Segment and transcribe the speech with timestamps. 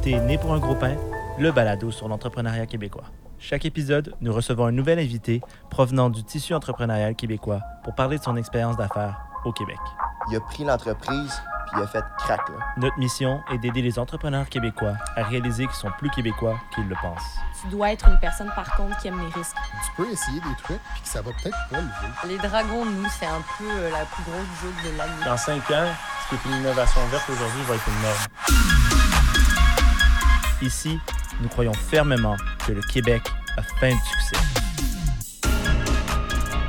[0.00, 0.96] écoutez Né pour un gros pain,
[1.38, 3.04] le balado sur l'entrepreneuriat québécois.
[3.38, 8.22] Chaque épisode, nous recevons un nouvel invité provenant du tissu entrepreneurial québécois pour parler de
[8.22, 9.76] son expérience d'affaires au Québec.
[10.30, 12.48] Il a pris l'entreprise puis il a fait crack.
[12.48, 12.54] Là.
[12.78, 16.96] Notre mission est d'aider les entrepreneurs québécois à réaliser qu'ils sont plus québécois qu'ils le
[17.02, 17.36] pensent.
[17.60, 19.56] Tu dois être une personne, par contre, qui aime les risques.
[19.84, 22.28] Tu peux essayer des trucs puis que ça va peut-être pas lever.
[22.28, 25.24] Les dragons, nous, c'est un peu euh, la plus grosse joke de l'année.
[25.26, 25.92] Dans cinq ans,
[26.24, 29.09] ce qui est une innovation verte aujourd'hui va être une norme.
[30.62, 30.98] Ici,
[31.40, 33.22] nous croyons fermement que le Québec
[33.56, 34.36] a faim de succès.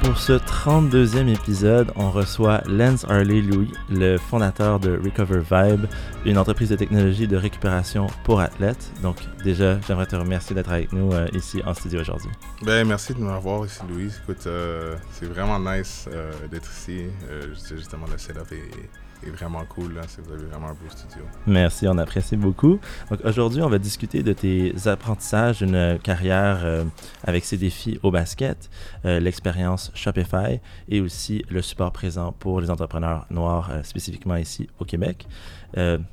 [0.03, 5.85] Pour ce 32e épisode, on reçoit Lance Harley Louis, le fondateur de Recover Vibe,
[6.25, 8.91] une entreprise de technologie de récupération pour athlètes.
[9.03, 12.31] Donc déjà, j'aimerais te remercier d'être avec nous euh, ici en studio aujourd'hui.
[12.63, 14.11] Ben merci de me revoir ici, Louis.
[14.23, 17.05] Écoute, euh, c'est vraiment nice euh, d'être ici.
[17.29, 18.89] Euh, justement, le setup est,
[19.23, 19.93] est vraiment cool.
[19.93, 20.01] Là.
[20.23, 21.23] Vous avez vraiment un beau studio.
[21.45, 22.79] Merci, on apprécie beaucoup.
[23.23, 26.83] Aujourd'hui, on va discuter de tes apprentissages d'une carrière euh,
[27.23, 28.69] avec ses défis au basket,
[29.05, 34.69] euh, l'expérience Shopify et aussi le support présent pour les entrepreneurs noirs, euh, spécifiquement ici
[34.79, 35.27] au Québec.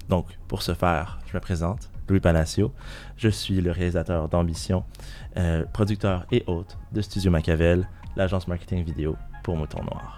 [0.09, 2.73] Donc pour ce faire, je me présente, Louis Palacio.
[3.17, 4.85] Je suis le réalisateur d'Ambition,
[5.73, 10.18] producteur et hôte de Studio Machiavel, l'agence marketing vidéo pour Mouton Noir.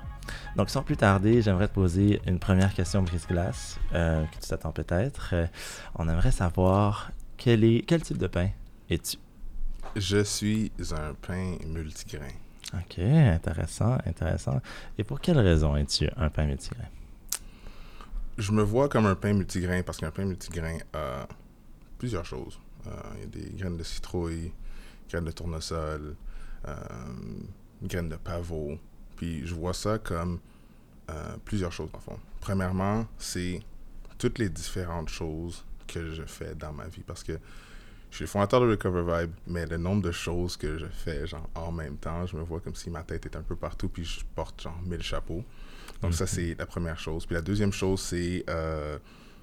[0.56, 4.72] Donc, sans plus tarder, j'aimerais te poser une première question brise-glace euh, que tu t'attends
[4.72, 5.30] peut-être.
[5.32, 5.46] Euh,
[5.94, 8.50] on aimerait savoir quel, est, quel type de pain
[8.88, 9.16] es-tu?
[9.96, 12.32] Je suis un pain multigrain.
[12.74, 14.60] Ok, intéressant, intéressant.
[14.98, 16.88] Et pour quelle raison es-tu un pain multigrain?
[18.38, 21.26] Je me vois comme un pain multigrain parce qu'un pain multigrain a
[21.98, 22.58] plusieurs choses.
[22.86, 24.52] Euh, il y a des graines de citrouille,
[25.10, 26.14] graines de tournesol,
[27.82, 28.78] graines de pavot.
[29.20, 30.40] Puis je vois ça comme
[31.10, 32.18] euh, plusieurs choses, en fond.
[32.40, 33.60] Premièrement, c'est
[34.16, 37.32] toutes les différentes choses que je fais dans ma vie parce que
[38.10, 41.26] je suis le fondateur de Recover Vibe, mais le nombre de choses que je fais
[41.26, 43.90] genre en même temps, je me vois comme si ma tête est un peu partout
[43.90, 45.44] puis je porte genre mille chapeaux.
[46.00, 47.26] Donc ça c'est la première chose.
[47.26, 48.98] Puis la deuxième chose c'est euh,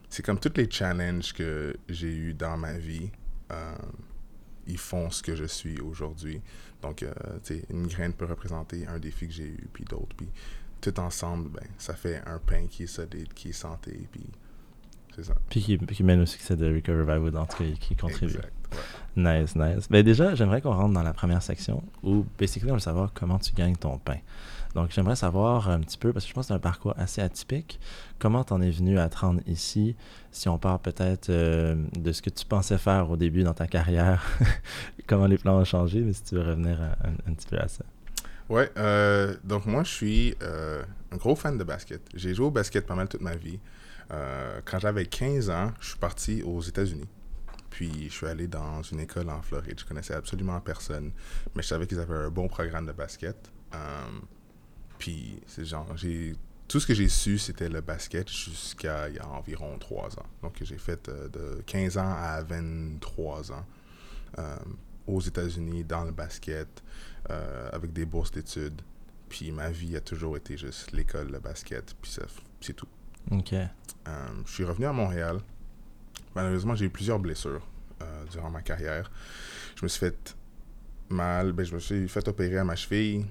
[0.09, 3.11] c'est comme tous les challenges que j'ai eu dans ma vie,
[3.51, 3.75] euh,
[4.67, 6.41] ils font ce que je suis aujourd'hui.
[6.81, 7.13] Donc euh,
[7.43, 10.29] tu sais, une graine peut représenter un défi que j'ai eu puis d'autres puis
[10.79, 14.29] tout ensemble ben ça fait un pain qui est solide, qui est santé puis
[15.17, 15.33] c'est ça.
[15.49, 18.35] Puis qui, qui mène au succès de Recover Vibe, en tout cas, qui contribue.
[18.35, 18.53] Exact.
[19.17, 19.41] ouais.
[19.41, 19.87] Nice, nice.
[19.89, 23.39] Ben déjà, j'aimerais qu'on rentre dans la première section où, basically, on veut savoir comment
[23.39, 24.17] tu gagnes ton pain.
[24.77, 27.19] Donc, j'aimerais savoir un petit peu, parce que je pense que c'est un parcours assez
[27.19, 27.79] atypique,
[28.19, 29.95] comment t'en es venu à te rendre ici,
[30.31, 33.65] si on part peut-être euh, de ce que tu pensais faire au début dans ta
[33.65, 34.23] carrière,
[35.07, 36.79] comment les plans ont changé, mais si tu veux revenir
[37.27, 37.85] un, petit peu à ça.
[38.49, 42.01] Ouais, euh, donc moi je suis euh, un gros fan de basket.
[42.13, 43.59] J'ai joué au basket pas mal toute ma vie.
[44.11, 47.09] Euh, quand j'avais 15 ans, je suis parti aux États-Unis.
[47.71, 49.79] Puis je suis allé dans une école en Floride.
[49.79, 51.13] Je connaissais absolument personne,
[51.55, 53.51] mais je savais qu'ils avaient un bon programme de basket.
[54.97, 56.35] Puis c'est genre, j'ai
[56.67, 60.25] tout ce que j'ai su, c'était le basket jusqu'à il y a environ 3 ans.
[60.41, 63.65] Donc j'ai fait euh, de 15 ans à 23 ans
[64.37, 64.55] euh,
[65.07, 66.83] aux États-Unis dans le basket
[67.29, 68.81] euh, avec des bourses d'études.
[69.29, 72.13] Puis ma vie a toujours été juste l'école, le basket, puis
[72.61, 72.87] c'est tout.
[73.31, 73.53] Ok.
[74.45, 75.39] Je suis revenu à Montréal.
[76.33, 77.67] Malheureusement, j'ai eu plusieurs blessures
[78.31, 79.11] durant ma carrière.
[79.75, 80.37] Je me suis fait
[81.09, 83.25] mal, ben, je me suis fait opérer à ma cheville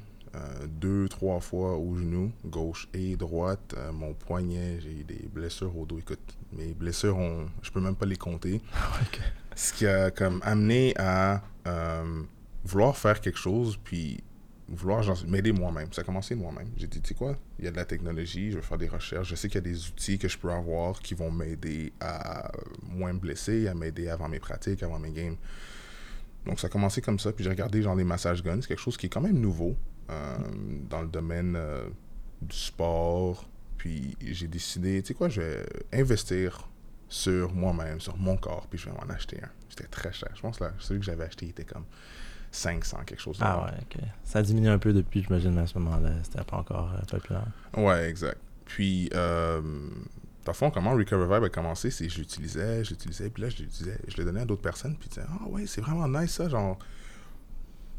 [0.67, 3.75] deux, trois fois au genou, gauche et droite.
[3.77, 5.99] Euh, mon poignet, j'ai des blessures au dos.
[5.99, 8.61] Écoute, mes blessures, ont, je peux même pas les compter.
[9.03, 9.21] Ok.
[9.55, 12.23] Ce qui a comme amené à euh,
[12.65, 14.23] vouloir faire quelque chose, puis
[14.69, 15.91] vouloir m'aider moi-même.
[15.93, 16.69] Ça a commencé de moi-même.
[16.77, 18.89] J'ai dit, tu sais quoi, il y a de la technologie, je vais faire des
[18.89, 19.29] recherches.
[19.29, 22.53] Je sais qu'il y a des outils que je peux avoir qui vont m'aider à
[22.83, 25.37] moins me blesser, à m'aider avant mes pratiques, avant mes games.
[26.45, 28.81] Donc ça a commencé comme ça, puis j'ai regardé genre les massage guns, c'est quelque
[28.81, 29.75] chose qui est quand même nouveau
[30.11, 30.37] euh,
[30.89, 31.89] dans le domaine euh,
[32.43, 33.49] du sport.
[33.77, 36.69] Puis j'ai décidé, tu sais quoi, je vais investir
[37.09, 39.49] sur moi-même, sur mon corps, puis je vais m'en acheter un.
[39.69, 40.31] C'était très cher.
[40.35, 41.85] Je pense que là, celui que j'avais acheté était comme
[42.51, 44.03] 500, quelque chose de Ah ouais, ok.
[44.25, 47.05] Ça a diminué un peu depuis, j'imagine, mais à ce moment-là, c'était pas encore euh,
[47.07, 47.47] populaire.
[47.77, 48.39] Ouais, exact.
[48.65, 49.61] Puis, euh,
[50.45, 53.49] dans le fond, comment Recover Vibe a commencé, c'est je l'utilisais, je l'utilisais, puis là,
[53.51, 56.09] je l'utilisais, je le donnais à d'autres personnes, puis ils disaient, ah ouais, c'est vraiment
[56.09, 56.79] nice ça, genre,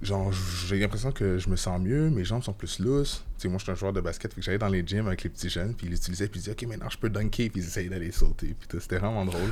[0.01, 3.23] genre j'ai l'impression que je me sens mieux, mes jambes sont plus lousses.
[3.37, 5.07] Tu sais, moi, je suis un joueur de basket, fait que j'allais dans les gyms
[5.07, 7.49] avec les petits jeunes, puis ils l'utilisaient, puis ils disaient, ok, maintenant je peux dunker,
[7.49, 9.51] puis ils essayaient d'aller sauter, puis tout, c'était vraiment drôle.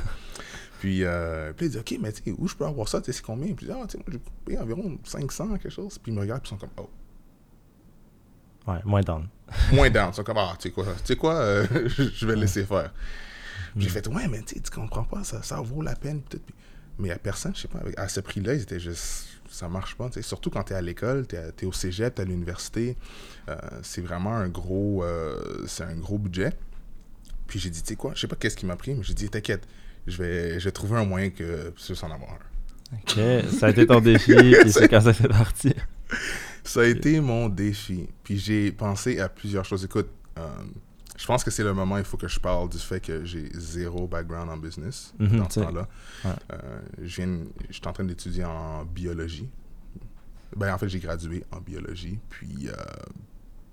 [0.78, 3.06] Puis, euh, puis ils disaient, ok, mais tu sais, où je peux avoir ça, tu
[3.06, 3.46] sais, c'est combien?
[3.54, 5.96] Puis ils disaient, ah, tu sais, moi, j'ai payé environ 500, quelque chose.
[5.98, 6.90] Puis ils me regardent, puis ils sont comme, oh,
[8.70, 9.26] Ouais, moins down.
[9.72, 10.10] moins down.
[10.12, 12.64] Ils sont comme, ah, tu sais quoi, tu sais quoi, euh, je vais le laisser
[12.64, 12.92] faire.
[13.74, 16.20] J'ai fait, ouais, mais tu sais, tu comprends pas, ça, ça vaut la peine.
[16.20, 16.44] Puis tout.
[16.44, 16.54] Puis-
[16.98, 20.10] mais à personne, je sais pas, à ce prix-là, ils étaient juste, ça marche pas.
[20.10, 20.22] tu.
[20.22, 22.96] Surtout quand tu es à l'école, tu es, au cégep, tu à l'université.
[23.48, 26.52] Euh, c'est vraiment un gros, euh, c'est un gros budget.
[27.46, 29.14] Puis j'ai dit, tu sais quoi, je sais pas qu'est-ce qui m'a pris, mais j'ai
[29.14, 29.66] dit, t'inquiète,
[30.06, 32.96] je vais, je vais trouver un moyen que je puisse en avoir un.
[32.96, 35.72] Ok, ça a été ton défi, puis c'est quand ça fait parti.
[36.62, 38.08] Ça a été mon défi.
[38.24, 39.84] Puis j'ai pensé à plusieurs choses.
[39.84, 40.08] Écoute,
[40.38, 40.48] euh,
[41.16, 43.48] je pense que c'est le moment il faut que je parle du fait que j'ai
[43.54, 45.88] zéro background en business Mhm, dans ce temps-là.
[46.24, 46.30] Ouais.
[46.52, 49.48] Euh, je suis en train d'étudier en biologie.
[50.56, 52.18] Ben, en fait, j'ai gradué en biologie.
[52.30, 52.72] Puis, euh,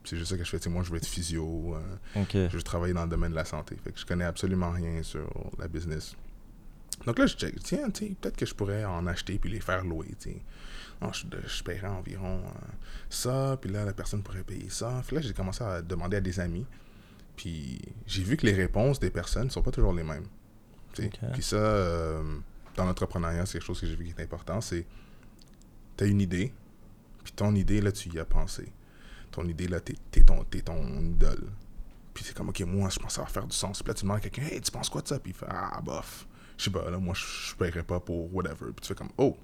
[0.04, 0.58] c'est juste ça que je fais.
[0.60, 1.76] Tu sais, moi, je veux être physio.
[1.76, 2.20] euh,
[2.50, 3.78] je veux travailler dans le domaine de la santé.
[3.84, 5.30] Fait que je connais absolument rien sur
[5.60, 6.16] la business.
[7.06, 7.58] Donc là, je check.
[7.64, 10.08] Tiens, peut-être que je pourrais en acheter puis les faire louer.
[11.02, 12.42] Non, je, je paierais environ
[13.10, 15.02] ça, puis là, la personne pourrait payer ça.
[15.06, 16.66] Puis là, j'ai commencé à demander à des amis.
[17.36, 20.28] Puis j'ai vu que les réponses des personnes ne sont pas toujours les mêmes.
[21.34, 22.38] Puis ça, euh,
[22.76, 24.62] dans l'entrepreneuriat, c'est quelque chose que j'ai vu qui est important.
[24.62, 24.86] C'est,
[25.98, 26.54] tu as une idée,
[27.24, 28.72] puis ton idée, là, tu y as pensé.
[29.32, 31.50] Ton idée, là, t'es, t'es ton, t'es ton idole.
[32.14, 33.82] Puis c'est comme, OK, moi, je pense que ça va faire du sens.
[33.82, 35.20] Puis là, tu demandes à quelqu'un, hey, tu penses quoi de ça?
[35.20, 36.28] Puis il fait, ah, bof.
[36.58, 38.68] Je sais pas, là, moi, je je paierais pas pour whatever.
[38.68, 39.36] Puis tu fais comme, oh,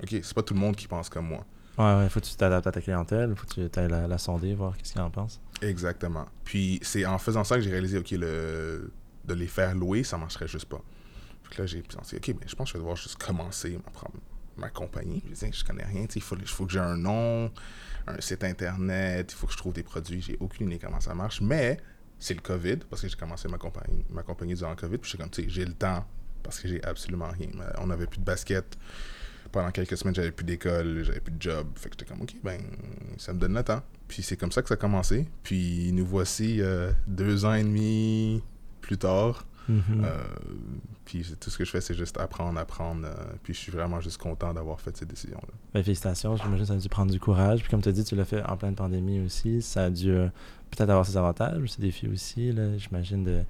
[0.00, 1.44] OK, c'est pas tout le monde qui pense comme moi.
[1.78, 4.18] Ouais, ouais, faut que tu t'adaptes à ta clientèle, faut que tu ailles la, la
[4.18, 5.40] sonder, voir qu'est-ce qu'il en pense.
[5.60, 6.26] Exactement.
[6.44, 8.92] Puis c'est en faisant ça que j'ai réalisé, OK, le,
[9.24, 10.80] de les faire louer, ça marcherait juste pas.
[11.42, 14.08] Puis là, j'ai pensé, OK, ben, je pense que je vais devoir juste commencer ma,
[14.56, 15.22] ma compagnie.
[15.26, 17.50] Je disais, je connais rien, il faut, faut que j'ai un nom,
[18.06, 21.14] un site internet, il faut que je trouve des produits, j'ai aucune idée comment ça
[21.14, 21.40] marche.
[21.40, 21.78] Mais
[22.18, 25.04] c'est le COVID, parce que j'ai commencé ma compagnie, ma compagnie durant le COVID, puis
[25.04, 26.04] je suis comme, tu sais, j'ai le temps,
[26.42, 27.48] parce que j'ai absolument rien.
[27.54, 28.78] Mais On n'avait plus de basket.
[29.54, 31.68] Pendant quelques semaines, j'avais plus d'école, j'avais plus de job.
[31.76, 32.60] Fait que j'étais comme, OK, ben,
[33.18, 33.82] ça me donne le temps.
[34.08, 35.28] Puis c'est comme ça que ça a commencé.
[35.44, 38.42] Puis nous voici euh, deux ans et demi
[38.80, 39.46] plus tard.
[39.68, 39.80] Mhm.
[40.04, 40.24] Euh,
[41.04, 43.06] puis tout ce que je fais, c'est juste apprendre, apprendre.
[43.06, 43.14] euh,
[43.44, 45.54] puis je suis vraiment juste content d'avoir fait cette décision-là.
[45.72, 47.60] Ben, félicitations, j'imagine que ça a dû prendre du courage.
[47.60, 49.62] Puis comme tu as dit, tu l'as fait en pleine pandémie aussi.
[49.62, 50.12] Ça a dû
[50.72, 53.40] peut-être avoir ses avantages, ses défis aussi, j'imagine, de,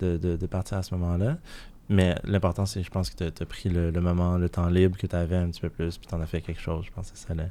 [0.00, 1.38] de, de, de partir à ce moment-là.
[1.90, 5.06] Mais l'important, c'est, je pense que tu as pris le, moment, le temps libre que
[5.06, 6.84] tu avais un petit peu plus, puis tu en as fait quelque chose.
[6.86, 7.44] Je pense que c'est ça la,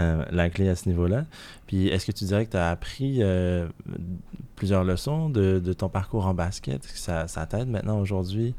[0.00, 1.26] euh, la clé à ce niveau-là.
[1.68, 3.68] Puis est-ce que tu dirais que tu as appris euh,
[4.56, 6.84] plusieurs leçons de, de ton parcours en basket?
[6.84, 8.54] Est-ce que ça, t'aide maintenant aujourd'hui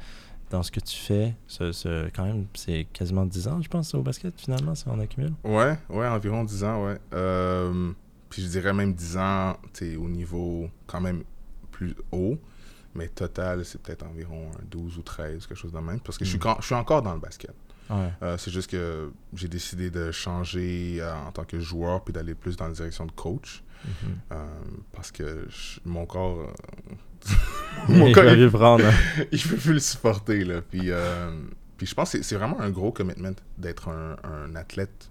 [0.52, 1.36] dans ce que tu fais?
[1.48, 5.00] Ce, ce- quand même, c'est quasiment 10 ans, je pense, au basket, finalement, si on
[5.00, 5.34] accumule.
[5.44, 6.98] Ouais, ouais, environ 10 ans, ouais.
[7.14, 7.92] Euh,
[8.30, 11.24] puis je dirais même 10 ans, tu au niveau quand même
[11.72, 12.38] plus haut.
[13.00, 16.00] Mais total, c'est peut-être environ un 12 ou 13, quelque chose de même.
[16.02, 16.42] Parce que je, suis, Mm.
[16.42, 17.56] quand- je suis encore dans le basket.
[17.90, 18.12] Ouais.
[18.22, 22.36] Euh, c'est juste que j'ai décidé de changer euh, en tant que joueur puis d'aller
[22.36, 23.64] plus dans la direction de coach.
[23.86, 23.92] Mhm.
[24.34, 24.46] Euh,
[24.92, 26.40] parce que je- mon corps.
[26.40, 26.54] euh,
[27.90, 28.86] Il mon corps, il, prendre.
[28.86, 28.92] hein.
[29.32, 30.44] il peut plus le supporter.
[30.44, 30.62] Là.
[30.62, 30.92] Puis,
[31.78, 35.10] puis je pense que c'est- c'est vraiment un gros commitment d'être un, un athlète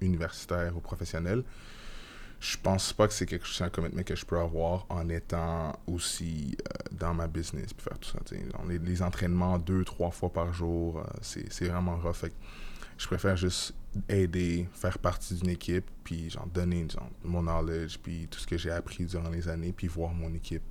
[0.00, 1.42] universitaire ou professionnel.
[2.40, 5.78] Je pense pas que c'est quelque chose, un commitment que je peux avoir en étant
[5.86, 6.56] aussi
[6.98, 8.18] dans ma business puis faire tout ça.
[8.62, 12.14] On est, les entraînements deux, trois fois par jour, euh, c'est vraiment rough.
[12.14, 12.34] Fait que
[12.98, 13.74] je préfère juste
[14.08, 18.56] aider, faire partie d'une équipe, puis genre donner genre, mon knowledge, puis tout ce que
[18.58, 20.62] j'ai appris durant les années, puis voir mon équipe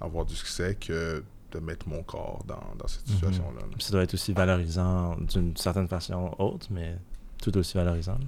[0.00, 3.14] avoir du succès que de mettre mon corps dans, dans cette Mhm.
[3.14, 3.60] situation-là.
[3.80, 6.96] Ça doit être aussi valorisant d'une certaine façon autre, mais
[7.42, 8.18] tout aussi valorisant.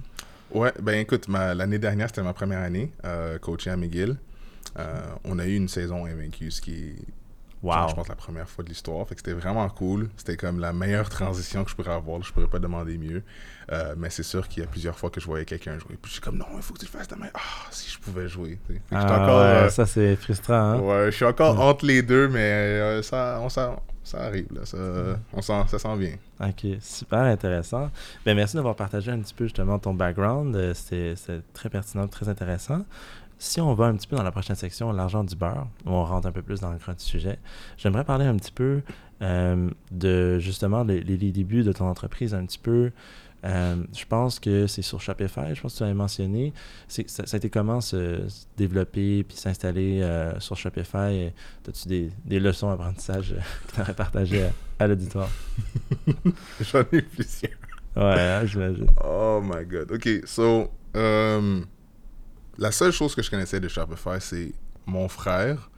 [0.53, 4.17] Ouais, ben écoute, l'année dernière, c'était ma première année, euh, coaché à McGill.
[4.79, 6.95] Euh, on a eu une saison invaincue, ce qui est,
[7.63, 7.73] Wow.
[7.73, 9.07] genre, je pense, la première fois de l'histoire.
[9.07, 10.09] Fait que c'était vraiment cool.
[10.17, 12.21] C'était comme la meilleure transition que je pourrais avoir.
[12.23, 13.21] Je pourrais pas demander mieux.
[13.71, 15.95] Euh, mais c'est sûr qu'il y a plusieurs fois que je voyais quelqu'un jouer.
[16.01, 17.27] Puis je suis comme, non, il faut que tu le fasses demain.
[17.35, 17.39] Ah,
[17.69, 18.59] si je pouvais jouer.
[18.91, 20.53] Ah, encore, ouais, euh, ça c'est frustrant.
[20.55, 20.79] Hein?
[20.79, 21.63] ouais, je suis encore Ouais.
[21.65, 24.47] entre les deux, mais euh, ça, on s'en- ça arrive.
[24.51, 24.77] Là, ça,
[25.31, 25.41] on
[25.77, 26.15] s'en vient.
[26.39, 27.91] Ok, super intéressant.
[28.25, 30.73] Ben, merci d'avoir partagé un petit peu justement ton background.
[30.73, 31.13] C'était
[31.53, 32.83] très pertinent, très intéressant.
[33.43, 36.05] Si on va un petit peu dans la prochaine section, l'argent du beurre, où on
[36.05, 37.39] rentre un peu plus dans le creux du sujet,
[37.75, 38.81] j'aimerais parler un petit peu
[39.23, 42.91] euh, de justement les, les- débuts de ton entreprise, un petit peu.
[43.43, 46.53] Euh, je pense que c'est sur Shopify, je pense que tu l'avais mentionné.
[46.87, 51.31] Ça, ça a été comment se, se développer puis s'installer euh, sur Shopify?
[51.67, 53.33] As-tu des, des leçons d'apprentissage
[53.67, 54.51] que tu aurais partagées à,
[54.83, 55.29] à l'auditoire?
[56.61, 57.53] J'en ai plusieurs.
[57.95, 58.85] Ouais, hein, j'imagine.
[59.03, 59.91] Oh my god.
[59.91, 60.69] Ok, so,
[62.57, 64.51] la seule chose que je connaissais de Shopify, c'est
[64.85, 65.69] mon frère.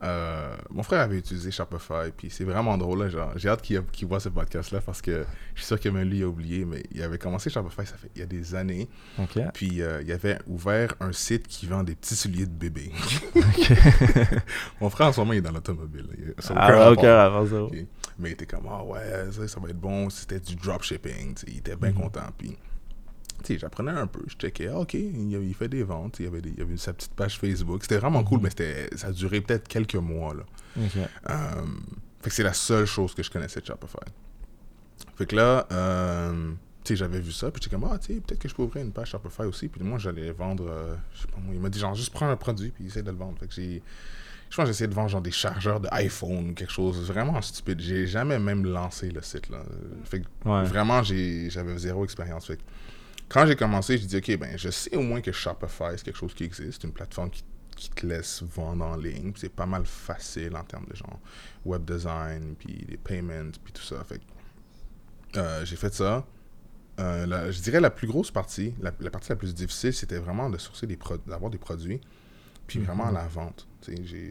[0.00, 3.00] Euh, mon frère avait utilisé Shopify, puis c'est vraiment drôle.
[3.00, 5.24] là, genre, J'ai hâte qu'il voit ce podcast-là parce que
[5.56, 8.08] je suis sûr que même lui a oublié, mais il avait commencé Shopify ça fait
[8.14, 8.88] il y a des années.
[9.18, 9.40] Ok.
[9.54, 12.92] Puis euh, il avait ouvert un site qui vend des petits souliers de bébé.
[13.34, 13.72] Ok.
[14.80, 16.06] mon frère en ce moment il est dans l'automobile.
[16.36, 16.92] ah, aucun ouais, rapport.
[16.92, 17.66] aucun rapport, zéro.
[17.66, 17.76] Ok.
[18.20, 19.00] Mais il était comme, ah ouais,
[19.32, 20.10] ça, ça va être bon.
[20.10, 21.34] C'était du dropshipping.
[21.48, 22.00] Il était bien Mhm.
[22.02, 22.26] content.
[22.36, 22.56] Puis,
[23.48, 24.20] j'apprenais un peu.
[24.26, 26.16] Je checkais, ah, ok, il, il fait des ventes.
[26.20, 27.82] Il y avait, des- il y avait sa petite page Facebook.
[27.82, 28.44] C'était vraiment cool, Mhm.
[28.44, 30.34] mais c'était, ça a duré peut-être quelques mois.
[30.34, 30.42] Là.
[31.30, 31.64] Euh,
[32.20, 33.98] fait que c'est la seule chose que je connaissais de Shopify.
[35.16, 36.52] Fait que là, euh,
[36.90, 38.92] j'avais vu ça, puis j'étais comme, ah, tu sais, peut-être que je peux ouvrir une
[38.92, 39.68] page Shopify aussi.
[39.68, 42.28] Puis moi, j'allais vendre, euh, je sais pas moi, il m'a dit, genre, juste prends
[42.30, 43.38] un produit, puis essaie de le vendre.
[43.38, 43.82] Fait que j'ai,
[44.48, 47.42] je pense que essayé de vendre, genre, des chargeurs de iPhone ou quelque chose vraiment
[47.42, 47.78] stupide.
[47.80, 49.58] J'ai jamais même lancé le site, là.
[50.04, 50.64] Fait que Ouais.
[50.64, 52.46] vraiment, j'avais zéro expérience.
[52.46, 52.62] Fait que
[53.28, 56.18] quand j'ai commencé, j'ai dit, OK, ben, je sais au moins que Shopify, c'est quelque
[56.18, 56.84] chose qui existe.
[56.84, 57.44] Une plateforme qui,
[57.76, 59.32] qui te laisse vendre en ligne.
[59.36, 61.18] C'est pas mal facile en termes de genre
[61.64, 64.02] web design, puis les payments, puis tout ça.
[64.04, 64.20] Fait
[65.36, 66.26] euh, j'ai fait ça.
[67.00, 70.18] Euh, la- je dirais la plus grosse partie, la, la partie la plus difficile, c'était
[70.18, 72.00] vraiment de sourcer des pro- d'avoir des produits,
[72.66, 73.68] puis vraiment la vente.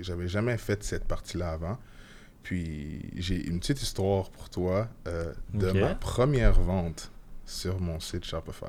[0.01, 1.77] J'avais jamais fait cette partie-là avant.
[2.43, 7.11] Puis j'ai une petite histoire pour toi euh, de ma première vente
[7.47, 8.65] sur mon site Shopify.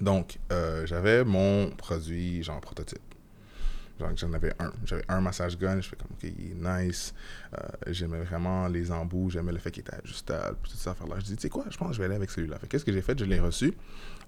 [0.00, 3.02] Donc, euh, j'avais mon produit, genre prototype.
[3.98, 4.72] Genre, j'en avais un.
[4.84, 5.80] J'avais un massage gun.
[5.80, 7.12] Je fais comme, OK, il est nice.
[7.52, 9.28] Euh, j'aimais vraiment les embouts.
[9.30, 10.56] J'aimais le fait qu'il était ajustable.
[10.62, 10.94] Tout ça.
[11.08, 11.16] Là.
[11.18, 12.58] Je dis, tu sais quoi, je pense que je vais aller avec celui-là.
[12.60, 13.18] Fait qu'est-ce que j'ai fait?
[13.18, 13.74] Je l'ai reçu.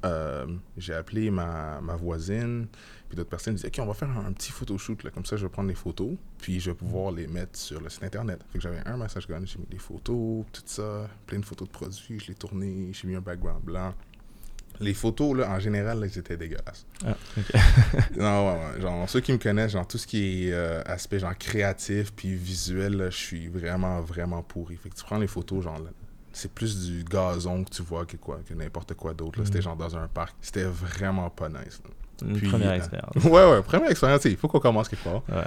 [0.04, 2.66] Euh, j'ai appelé ma, ma voisine.
[3.10, 5.02] Puis d'autres personnes disaient, OK, on va faire un, un petit photoshoot.
[5.02, 5.10] Là.
[5.10, 6.12] Comme ça, je vais prendre les photos.
[6.38, 8.40] Puis je vais pouvoir les mettre sur le site Internet.
[8.50, 9.42] Fait que j'avais un massage gun.
[9.44, 11.08] J'ai mis des photos, tout ça.
[11.26, 12.18] Plein de photos de produits.
[12.20, 12.92] Je l'ai tourné.
[12.92, 13.92] J'ai mis un background blanc.
[14.78, 16.86] Les photos, là, en général, là, ils étaient dégueulasses.
[17.04, 17.14] Ah.
[18.16, 18.80] Non, ouais, ouais.
[18.80, 22.34] Genre, ceux qui me connaissent, genre, tout ce qui est euh, aspect, genre, créatif puis
[22.34, 24.76] visuel, là, je suis vraiment, vraiment pourri.
[24.76, 25.90] Fait que tu prends les photos, genre, là,
[26.32, 29.40] c'est plus du gazon que tu vois que quoi, que n'importe quoi d'autre.
[29.40, 29.44] là.
[29.44, 29.64] C'était Mhm.
[29.64, 30.34] genre dans un parc.
[30.40, 31.80] C'était vraiment pas nice.
[31.84, 31.90] là.
[32.22, 33.14] Une Puis, première euh, expérience.
[33.24, 35.22] ouais, ouais, première expérience, il faut qu'on commence quelque part.
[35.28, 35.44] Ouais.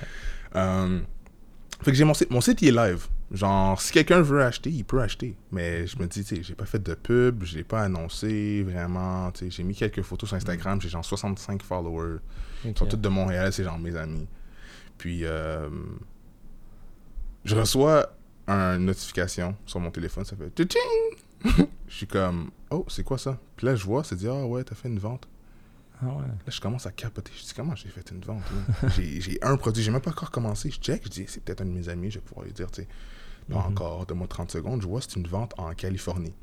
[0.56, 1.00] Euh,
[1.82, 2.32] fait que j'ai mon site.
[2.32, 3.08] Mon site, il est live.
[3.32, 5.36] Genre, si quelqu'un veut acheter, il peut acheter.
[5.52, 8.64] Mais je me dis, tu sais, j'ai pas fait de pub, je l'ai pas annoncé
[8.64, 9.32] vraiment.
[9.32, 12.20] Tu sais, j'ai mis quelques photos sur Instagram, j'ai genre 65 followers.
[12.64, 14.28] Ils sont tous de Montréal, c'est genre mes amis.
[14.98, 15.68] Puis, euh,
[17.44, 18.16] je reçois
[18.48, 21.68] une notification sur mon téléphone, ça fait Tching!
[21.88, 23.38] Je suis comme, oh, c'est quoi ça?
[23.56, 25.28] Puis là, je vois, c'est dit, ah ouais, t'as fait une vente.
[26.02, 26.22] Ah ouais.
[26.24, 27.32] Là, je commence à capoter.
[27.38, 28.42] Je dis, comment j'ai fait une vente?
[28.96, 30.70] j'ai j'ai un produit, j'ai même pas encore commencé.
[30.72, 32.70] Je check, je dis, c'est peut-être un de mes amis, je vais pouvoir lui dire,
[32.72, 32.88] tu sais,
[33.50, 33.66] pas Mhm.
[33.72, 34.82] encore, donne-moi 30 secondes.
[34.82, 36.34] Je vois, c'est une vente en Californie.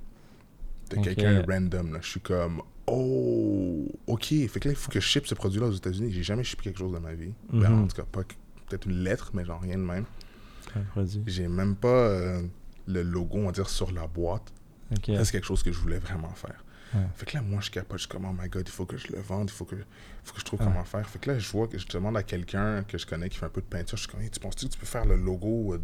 [0.90, 1.98] De quelqu'un random, là.
[2.02, 4.24] Je suis comme, oh, ok.
[4.48, 6.10] Fait que là, il faut que je ship ce produit-là aux États-Unis.
[6.12, 7.32] J'ai jamais shippé quelque chose de ma vie.
[7.52, 7.82] Ben, Mhm.
[7.84, 8.22] en tout cas, pas
[8.68, 10.04] peut-être une lettre, mais genre rien de même.
[10.74, 11.22] Un produit.
[11.26, 12.42] J'ai même pas euh,
[12.86, 14.52] le logo, on va dire, sur la boîte.
[15.06, 16.64] C'est quelque chose que je voulais vraiment faire.
[16.94, 17.00] Ouais.
[17.14, 17.98] Fait que là, moi, je capote.
[17.98, 19.76] Je suis comme, oh my god, il faut que je le vende, il faut que,
[20.24, 20.66] faut que je trouve Ouais.
[20.66, 21.08] comment faire.
[21.08, 23.46] Fait que là, je vois que je demande à quelqu'un que je connais qui fait
[23.46, 23.96] un peu de peinture.
[23.96, 25.78] Je suis comme, Hey, tu penses-tu que tu peux faire le logo euh,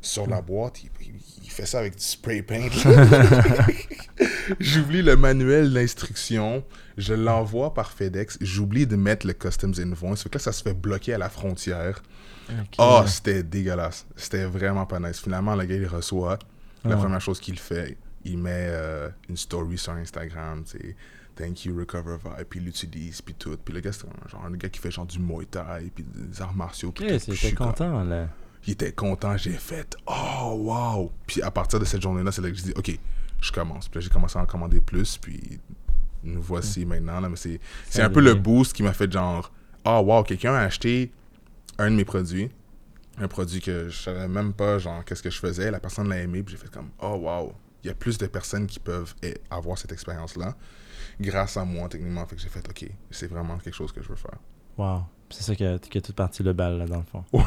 [0.00, 0.82] sur la boîte?
[0.84, 1.14] Il, il-
[1.44, 2.68] il fait ça avec du spray paint.
[4.60, 6.64] J'oublie le manuel d'instruction.
[6.96, 8.38] Je l'envoie par FedEx.
[8.40, 10.22] J'oublie de mettre le Customs Invoice.
[10.22, 12.02] Fait que là, ça se fait bloquer à la frontière.
[12.50, 12.74] Ok.
[12.78, 14.06] Oh, c'était dégueulasse.
[14.16, 15.20] C'était vraiment pas nice.
[15.20, 16.38] Finalement, le gars, il reçoit.
[16.84, 17.02] La Ouais.
[17.02, 17.96] première chose qu'il fait,
[18.32, 20.96] il met euh, une story sur Instagram, tu sais,
[21.36, 23.56] Thank you, Recover Vibe, puis il l'utilise, puis tout.
[23.64, 26.04] Puis le gars, c'est un, genre un gars qui fait genre du Muay Thai, puis
[26.04, 26.90] des arts martiaux.
[26.90, 27.30] puis Ok, tout.
[27.32, 28.28] Puis comme- content là.
[28.66, 31.12] Il était content, j'ai fait Oh, wow!
[31.28, 32.98] Puis à partir de cette journée-là, c'est là que je dis Ok,
[33.40, 33.88] je commence.
[33.88, 35.60] Puis là, j'ai commencé à en commander plus, puis
[36.24, 37.20] nous voici maintenant.
[37.20, 39.52] Là, mais c'est c'est un peu le boost qui m'a fait genre
[39.84, 41.12] Oh, wow, quelqu'un a acheté
[41.78, 42.50] un de mes produits,
[43.18, 45.70] un produit que je savais même pas, genre, qu'est-ce que je faisais.
[45.70, 47.52] La personne l'a aimé, puis j'ai fait comme Oh, wow,
[47.88, 50.54] y a plus de personnes qui peuvent eh, avoir cette expérience-là
[51.20, 52.26] grâce à moi, techniquement.
[52.26, 54.38] Fait que j'ai fait Ok, c'est vraiment quelque chose que je veux faire.
[54.76, 55.02] Wow.
[55.30, 57.24] C'est ça qui a toute partie le bal là dans le fond.
[57.32, 57.42] Ouais.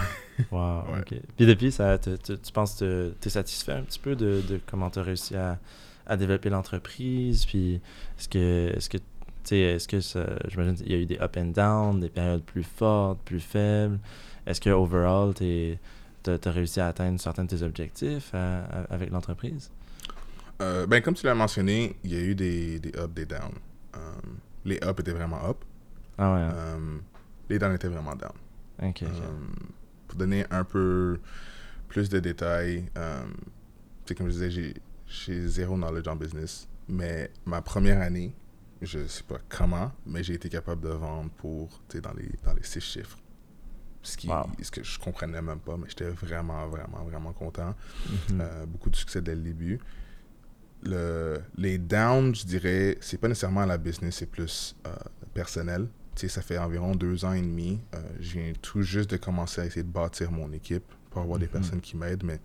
[0.52, 0.84] Wow.
[0.94, 1.00] Ouais.
[1.00, 1.16] ok.
[1.38, 4.42] Puis depuis, ça, te- te- tu penses que tu es satisfait un petit peu de,
[4.48, 5.58] de comment tu as réussi à,
[6.06, 7.46] à développer l'entreprise?
[7.46, 7.76] Puis
[8.20, 9.04] est-ce que, est-ce que, tu
[9.46, 12.44] sais, est-ce que ça, j'imagine qu'il y a eu des up and down, des périodes
[12.44, 14.00] plus fortes, plus faibles?
[14.46, 15.78] Est-ce que overall, tu
[16.28, 19.72] as, réussi à atteindre certains de tes objectifs à- à- avec l'entreprise?
[20.62, 23.58] Euh, ben, comme tu l'as mentionné, il y a eu des, des ups, des downs.
[23.96, 24.00] Euh,
[24.66, 25.58] les ups étaient vraiment up.
[26.18, 26.40] Ah ouais.
[26.40, 26.52] hein?
[26.54, 26.98] Euh,
[27.50, 28.32] les downs étaient vraiment down.
[30.08, 31.20] pour donner un peu
[31.88, 32.86] plus de détails,
[34.06, 34.74] sais, comme je disais,
[35.08, 36.68] j'ai, zéro knowledge en business.
[36.88, 38.34] Mais ma première année,
[38.82, 42.30] je sais pas comment, mais j'ai été capable de vendre pour, tu sais, dans les,
[42.44, 43.18] dans les six chiffres.
[44.04, 44.48] Ce, qui, Wow.
[44.62, 47.76] ce que je comprenais même pas, mais j'étais vraiment, vraiment, vraiment content.
[48.32, 48.42] Mhm.
[48.42, 49.80] Euh, beaucoup de succès dès le début.
[50.84, 54.96] Le, les downs, je dirais, c'est pas nécessairement la business, c'est plus euh,
[55.34, 55.88] personnel.
[56.16, 57.80] Tu sais, ça fait environ deux ans et demi.
[57.96, 61.38] euh, je viens tout juste de commencer à essayer de bâtir mon équipe pour avoir
[61.40, 61.52] des Mhm.
[61.52, 62.40] personnes qui m'aident, mais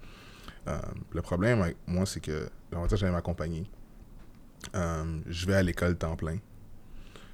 [0.69, 0.81] Euh,
[1.12, 3.71] le problème avec moi, c'est que l'avantage j'avais ma compagnie.
[4.75, 6.38] Je vais à l'école temps plein.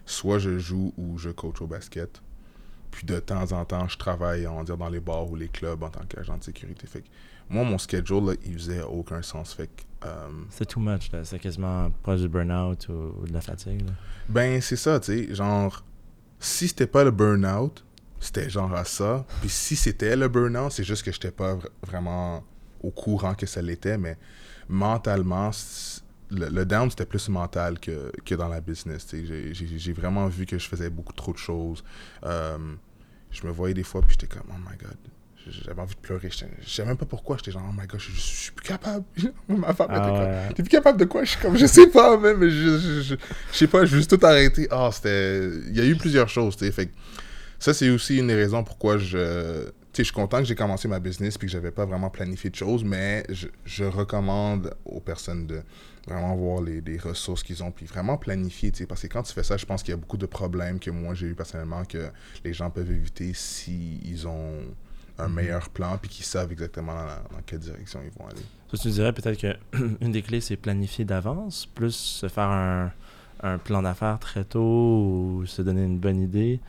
[0.05, 2.21] Soit je joue ou je coach au basket.
[2.91, 5.49] Puis de temps en temps, je travaille, on va dire, dans les bars ou les
[5.49, 6.87] clubs en tant qu'agent de sécurité.
[6.87, 7.09] Fait que
[7.49, 9.55] moi, mon schedule, là, il faisait aucun sens.
[9.55, 11.25] Fait que, euh, C'est too much, là.
[11.25, 13.87] C'est quasiment proche du burn-out ou, ou de la fatigue.
[13.87, 13.93] là.
[14.29, 15.35] Ben, c'est ça, tu sais.
[15.35, 15.85] Genre,
[16.39, 17.85] si c'était pas le burn-out,
[18.21, 19.25] c'était genre à ça.
[19.41, 22.45] Puis si c'était le burn-out, c'est juste que j'étais pas vr- vraiment
[22.83, 23.99] au courant que ça l'était.
[23.99, 24.17] Mais
[24.69, 25.51] mentalement,
[26.31, 29.07] le, le down, c'était plus mental que, que dans la business.
[29.07, 29.27] tu sais.
[29.27, 31.85] J'ai- J'ai j'ai vraiment vu que je faisais beaucoup trop de choses.
[32.25, 32.59] Euh,
[33.31, 34.97] je me voyais des fois, puis j'étais comme, oh my god.
[35.49, 36.29] J'avais envie de pleurer.
[36.31, 37.37] Je savais même pas pourquoi.
[37.37, 39.05] J'étais genre, oh my god, je, je suis plus capable.
[39.49, 40.49] Ma femme Ah était comme, ouais.
[40.55, 41.25] T'es plus capable de quoi?
[41.25, 43.15] Je suis comme, je sais pas, même, mais je, je, je,
[43.53, 44.69] je sais pas, je veux juste tout arrêter.
[44.71, 45.49] Ah, c'était.
[45.69, 46.73] Il y a eu plusieurs choses, tu sais.
[46.73, 46.93] Fait que
[47.59, 49.65] ça, c'est aussi une des raisons pourquoi je.
[49.93, 52.09] Tu sais, je suis content que j'ai commencé ma business puis que j'avais pas vraiment
[52.09, 55.61] planifié de choses, mais je, je recommande aux personnes de
[56.07, 58.87] vraiment voir les, les ressources qu'ils ont puis vraiment planifier, tu sais.
[58.87, 60.91] Parce que quand tu fais ça, je pense qu'il y a beaucoup de problèmes que
[60.91, 62.09] moi j'ai eu personnellement que
[62.45, 64.61] les gens peuvent éviter s'ils ont
[65.23, 68.43] un meilleur plan puis qu'ils savent exactement dans, dans quelle direction ils vont aller.
[68.71, 69.57] Ça, tu dirais peut-être que
[70.01, 72.93] une des clés, c'est planifier d'avance, plus se faire un,
[73.43, 76.61] un plan d'affaires très tôt ou se donner une bonne idée.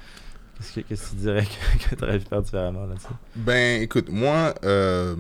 [0.58, 1.46] Qu'est-ce que, tu dirais
[1.80, 3.08] que, que tu aurais pu faire différemment là-dessus?
[3.36, 5.16] Ben, écoute, moi, euh,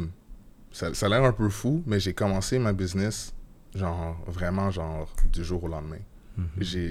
[0.72, 3.34] ça, ça a l'air un peu fou, mais j'ai commencé ma business,
[3.76, 6.00] genre, vraiment, genre, du jour au lendemain.
[6.38, 6.48] Mhm.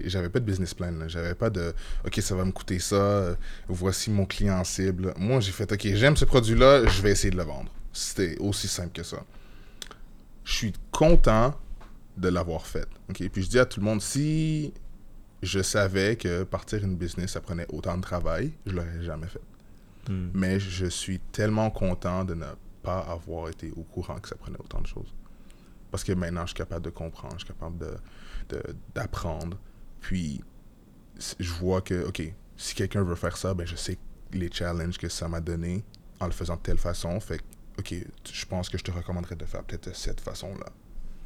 [0.06, 1.08] J'avais pas de business plan, là.
[1.08, 1.74] J'avais pas de,
[2.06, 3.34] OK, ça va me coûter ça, euh,
[3.68, 5.12] voici mon client cible.
[5.16, 7.70] Moi, j'ai fait, OK, j'aime ce produit-là, je vais essayer de le vendre.
[7.92, 9.18] C'était aussi simple que ça.
[10.44, 11.54] Je suis content
[12.16, 12.86] de l'avoir fait.
[13.10, 14.72] OK, puis je dis à tout le monde, si
[15.42, 19.40] je savais que partir une business, ça prenait autant de travail, je l'aurais jamais fait
[20.08, 20.30] Hmm.
[20.34, 22.46] mais je suis tellement content de ne
[22.82, 25.14] pas avoir été au courant que ça prenait autant de choses.
[25.92, 27.94] Parce que maintenant, je suis capable de comprendre, je suis capable de-
[28.94, 29.58] d'apprendre.
[30.00, 30.42] Puis,
[31.38, 32.22] je vois que, OK,
[32.56, 33.98] si quelqu'un veut faire ça, ben, je sais
[34.32, 35.84] les challenges que ça m'a donné
[36.20, 37.18] en le faisant de telle façon.
[37.20, 37.42] Fait que,
[37.78, 37.94] OK,
[38.32, 40.66] je pense que je te recommanderais de faire peut-être cette façon-là.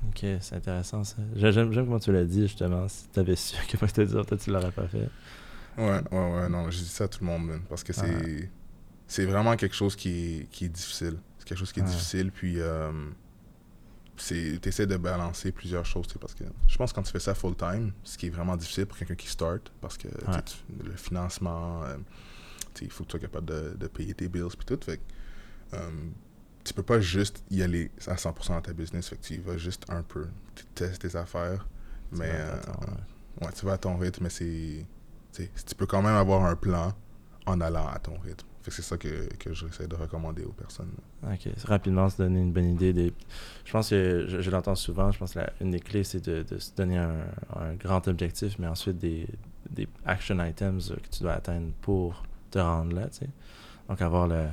[0.09, 1.17] Ok, c'est intéressant ça.
[1.35, 2.87] J'ai- J'aime, comment tu l'as dit justement.
[2.89, 5.09] Si tu avais su que moi je te dire, peut-être tu l'aurais pas fait.
[5.79, 8.03] Ouais, ouais, ouais, non, je dis ça à tout le monde, man, parce que c'est,
[8.15, 8.51] Ouais.
[9.07, 10.11] c'est vraiment quelque chose qui
[10.41, 11.19] est, qui est difficile.
[11.39, 12.91] C'est quelque chose qui est difficile, puis euh,
[14.17, 17.21] c'est, t'essaies de balancer plusieurs choses, tu parce que je pense que quand tu fais
[17.21, 20.43] ça full-time, ce qui est vraiment difficile pour quelqu'un qui start, parce que tu Ouais.
[20.43, 21.97] tu- le financement, euh,
[22.75, 24.99] tu il faut que tu sois capable de, de payer tes bills, puis tout, fait
[24.99, 25.91] que, euh,
[26.65, 29.39] tu peux pas juste y aller à 100% dans ta business, fait que tu y
[29.39, 31.67] vas juste un peu, tu testes tes affaires,
[32.13, 32.29] Tu mais...
[32.29, 32.61] vas euh,
[33.43, 33.53] ouais.
[33.55, 34.87] Tu vas à ton rythme, mais c'est.
[35.33, 36.95] Tu tu peux quand même avoir un plan
[37.45, 38.47] en allant à ton rythme.
[38.71, 40.91] C'est ça que, que j'essaie de recommander aux personnes.
[41.23, 42.93] Ok, rapidement se donner une bonne idée.
[42.93, 43.13] Des...
[43.65, 45.11] Je pense que je, je l'entends souvent.
[45.13, 47.15] Je pense que la- une des clés, c'est de, de se donner un,
[47.55, 49.27] un grand objectif, mais ensuite des,
[49.71, 53.09] des action items euh, que tu dois atteindre pour te rendre là.
[53.09, 53.29] tu sais.
[53.89, 54.47] Donc avoir le,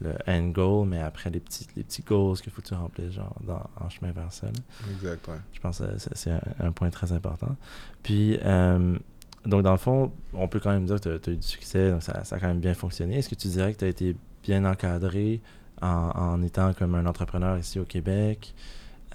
[0.00, 3.12] le end goal, mais après les petits, les petits goals qu'il faut que tu remplisses
[3.12, 4.46] genre, dans, en chemin vers ça.
[4.46, 4.52] là.
[4.92, 5.36] Exact, ouais.
[5.52, 7.54] Je pense que c'est- c'est un, un point très important.
[8.02, 8.98] Puis, euh,
[9.44, 11.90] donc, dans le fond, on peut quand même dire que tu as, eu du succès,
[11.90, 13.18] donc ça, ça a quand même bien fonctionné.
[13.18, 15.40] Est-ce que tu dirais que tu as été bien encadré
[15.80, 18.54] en, en étant comme un entrepreneur ici au Québec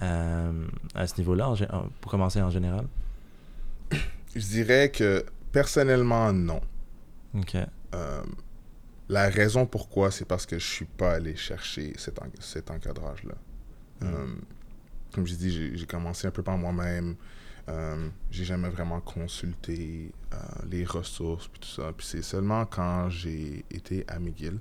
[0.02, 1.54] euh, à ce niveau-là,
[2.00, 2.86] pour commencer en général?
[4.34, 6.60] Je dirais que personnellement, non.
[7.34, 7.56] Ok.
[7.94, 8.22] Euh,
[9.08, 13.34] la raison pourquoi, c'est parce que je suis pas allé chercher cet, en- cet encadrage-là.
[14.00, 14.04] Mm.
[14.06, 14.26] Euh,
[15.12, 17.16] comme dit, j'ai- j'ai commencé un peu par moi-même.
[17.68, 20.36] Euh, j'ai jamais vraiment consulté euh,
[20.70, 21.92] les ressources puis tout ça.
[21.96, 24.58] Puis c'est seulement quand j'ai été à McGill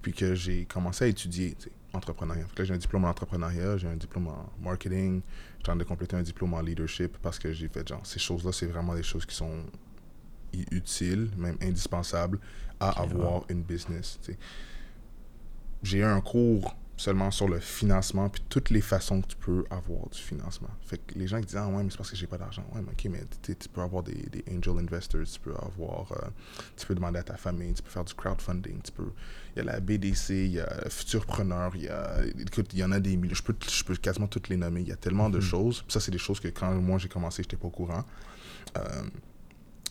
[0.00, 1.56] puis que j'ai commencé à étudier
[1.92, 2.44] entrepreneuriat.
[2.46, 5.20] Fait que là, j'ai un diplôme en entrepreneuriat, j'ai un diplôme en marketing,
[5.58, 8.52] je train de compléter un diplôme en leadership parce que j'ai fait genre ces choses-là,
[8.52, 9.64] c'est vraiment des choses qui sont
[10.70, 12.38] utiles, même indispensables
[12.80, 14.18] à avoir une business.
[15.82, 19.64] J'ai eu un cours seulement sur le financement puis toutes les façons que tu peux
[19.70, 20.68] avoir du financement.
[20.82, 22.64] Fait que les gens qui disent ah ouais mais c'est parce que j'ai pas d'argent.
[22.74, 26.28] Ouais mais ok mais tu peux avoir des, des angel investors, tu peux avoir euh,
[26.76, 29.10] tu peux demander à ta famille, tu peux faire du crowdfunding, tu peux
[29.56, 32.84] il y a la BDC, il y a Futurpreneur, il y a écoute, il y
[32.84, 34.96] en a des milliers, je peux je peux quasiment toutes les nommer, il y a
[34.96, 35.42] tellement de Mhm.
[35.44, 35.82] choses.
[35.82, 38.04] Puis ça c'est des choses que quand moi j'ai commencé, j'étais pas au courant.
[38.76, 39.02] Euh,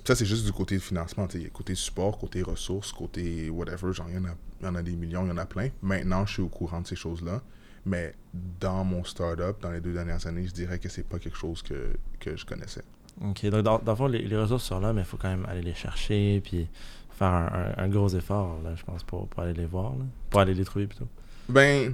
[0.05, 1.27] ça, c'est juste du côté de financement.
[1.27, 1.39] tu sais.
[1.39, 3.91] Il y a Côté support, côté ressources, côté whatever.
[3.91, 5.45] Genre, il y, en a, il y en a des millions, il y en a
[5.45, 5.69] plein.
[5.81, 7.41] Maintenant, je suis au courant de ces choses-là.
[7.85, 8.13] Mais
[8.59, 11.61] dans mon startup, dans les deux dernières années, je dirais que c'est pas quelque chose
[11.61, 12.83] que, que je connaissais.
[13.23, 15.29] Ok, donc dans, dans le fond, les, les ressources sont là, mais il faut quand
[15.29, 16.67] même aller les chercher, puis
[17.11, 20.03] faire un, un- un gros effort, là, je pense, pour, pour aller les voir, là.
[20.29, 21.07] pour aller les trouver plutôt.
[21.49, 21.93] Ben,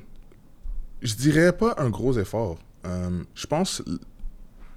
[1.02, 2.58] Je dirais pas un gros effort.
[2.86, 3.84] Euh, je pense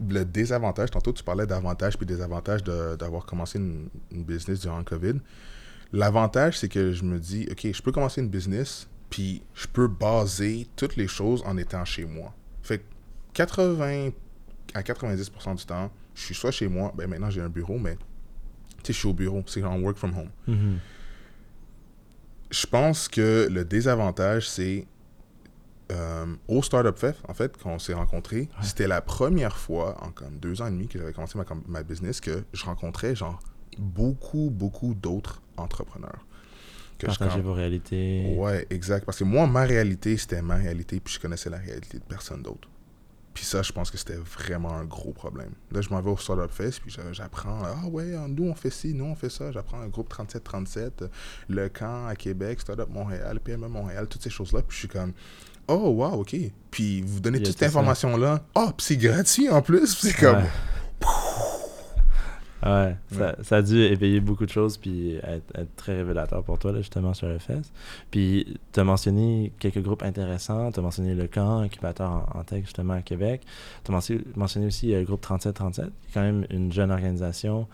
[0.06, 4.84] le désavantage, tantôt tu parlais d'avantages puis désavantages d'avoir commencé une, une business durant le
[4.84, 5.14] COVID.
[5.92, 9.86] L'avantage, c'est que je me dis, OK, je peux commencer une business, puis je peux
[9.88, 12.34] baser toutes les choses en étant chez moi.
[12.62, 12.84] Fait que
[13.34, 14.10] 80
[14.74, 17.96] à 90% du temps, je suis soit chez moi, ben maintenant j'ai un bureau, mais
[18.82, 20.30] tu sais, je suis au bureau, c'est en work from home.
[20.46, 20.78] Mhm.
[22.50, 24.86] Je pense que le désavantage, c'est
[25.92, 30.10] euh, au Startup Fest, en fait, quand on s'est rencontrés, c'était la première fois en
[30.10, 33.14] comme deux ans et demi que j'avais commencé ma, com- ma business que je rencontrais
[33.14, 33.38] genre
[33.78, 36.24] beaucoup, beaucoup d'autres entrepreneurs.
[36.98, 38.34] Que Partagez vos réalités.
[38.36, 39.04] Ouais, exact.
[39.04, 42.42] Parce que moi, ma réalité, c'était ma réalité, puis je connaissais la réalité de personne
[42.42, 42.68] d'autre.
[43.34, 45.50] Puis ça, je pense que c'était vraiment un gros problème.
[45.70, 48.94] Là, je m'en vais au Startup Fest, puis j'apprends, ah ouais, nous on fait ci,
[48.94, 49.52] nous on fait ça.
[49.52, 51.08] J'apprends un groupe 3737, euh,
[51.50, 54.62] le camp à Québec, Startup Montréal, PME Montréal, toutes ces choses-là.
[54.62, 55.12] Puis je suis comme,
[55.68, 56.34] oh wow, ok.
[56.70, 58.42] Puis vous donnez toute tout cette information-là.
[58.54, 59.94] Oh, puis c'est gratuit en plus.
[59.94, 61.06] Puis c'est comme, Ouais.
[62.66, 66.58] Ouais, ça, ça a dû éveiller beaucoup de choses puis être, être très révélateur pour
[66.58, 67.62] toi, là, justement, sur le FES.
[68.10, 70.72] Puis, tu as mentionné quelques groupes intéressants.
[70.72, 73.42] Tu as mentionné le camp, incubateur en, en tech, justement, à Québec.
[73.84, 76.90] Tu as mentionné, mentionné aussi euh, le groupe 3737, qui est quand même une jeune
[76.90, 77.66] organisation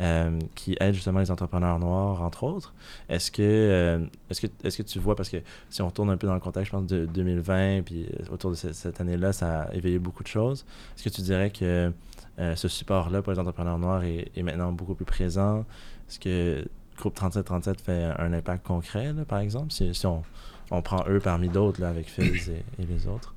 [0.00, 2.72] euh, qui aide justement les entrepreneurs noirs, entre autres.
[3.08, 3.98] Est-ce que, euh,
[4.30, 5.38] est-ce que, est-ce que tu vois, parce que
[5.70, 8.50] si on retourne un peu dans le contexte, je pense, de 2020, puis euh, autour
[8.52, 10.64] de ce- cette année-là, ça a éveillé beaucoup de choses.
[10.96, 11.92] Est-ce que tu dirais que
[12.38, 15.64] euh, ce support-là pour les entrepreneurs noirs est, maintenant beaucoup plus présent?
[16.08, 20.22] Est-ce que Groupe 3737 fait un impact concret, par exemple, si, on,
[20.70, 23.34] on prend eux parmi d'autres, avec et, et les autres?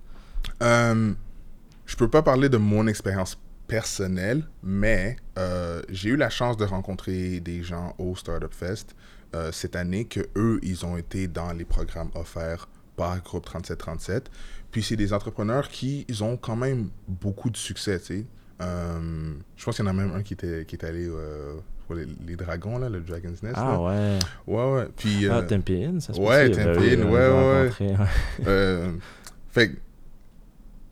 [0.61, 1.13] Euh,
[1.85, 3.37] je peux pas parler de mon expérience
[3.67, 8.95] personnelle, mais euh, j'ai eu la chance de rencontrer des gens au Startup Fest
[9.33, 14.29] euh, cette année que eux, ils ont été dans les programmes offerts par Groupe 3737.
[14.71, 18.25] Puis c'est des entrepreneurs qui ils ont quand même beaucoup de succès, tu sais.
[18.61, 21.53] Euh, je pense qu'il y en a même un qui était qui est allé euh,
[21.87, 23.55] pour les, les dragons là, le Dragon's Nest.
[23.57, 23.79] Ah là.
[23.79, 24.19] ouais.
[24.47, 24.87] ouais ouais.
[24.95, 26.63] Puis Ah, euh, Tempe In, ça se ouais, peut-tu?
[26.63, 28.91] Tempe oui, In, on ouais, ouais, ouais.
[29.49, 29.71] fait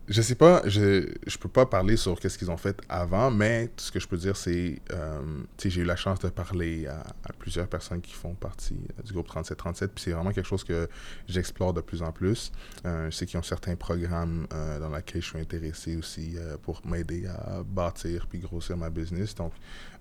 [0.09, 3.69] je sais pas, je, je peux pas parler sur qu'est-ce qu'ils ont fait avant, mais
[3.77, 5.21] ce que je peux dire, c'est, euh,
[5.63, 7.03] j'ai eu la chance de parler à,
[7.37, 10.89] plusieurs personnes qui font partie euh, du groupe 3737, puis c'est vraiment quelque chose que
[11.27, 12.51] j'explore de plus en plus.
[12.85, 16.81] Euh, je sais qu'ils ont certains programmes euh, dans lesquels je suis intéressé aussi pour
[16.85, 19.35] m'aider à bâtir puis grossir ma business.
[19.35, 19.53] Donc,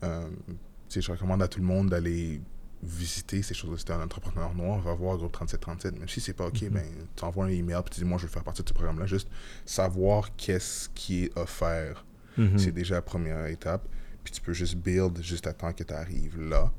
[0.02, 2.40] je recommande à tout le monde d'aller
[2.82, 3.76] visiter ces choses-là.
[3.78, 5.98] Si t'es un entrepreneur noir, va voir Groupe 3737.
[5.98, 6.84] Même si c'est pas OK, ben,
[7.16, 9.06] tu envoies un email puis tu dis, moi, je veux faire partie de ce programme-là.
[9.06, 9.28] Juste
[9.64, 12.04] savoir qu'est-ce qui est offert,
[12.36, 12.58] Mhm.
[12.58, 13.86] c'est déjà la première étape.
[14.22, 16.72] Puis tu peux juste build juste à temps que tu arrives là.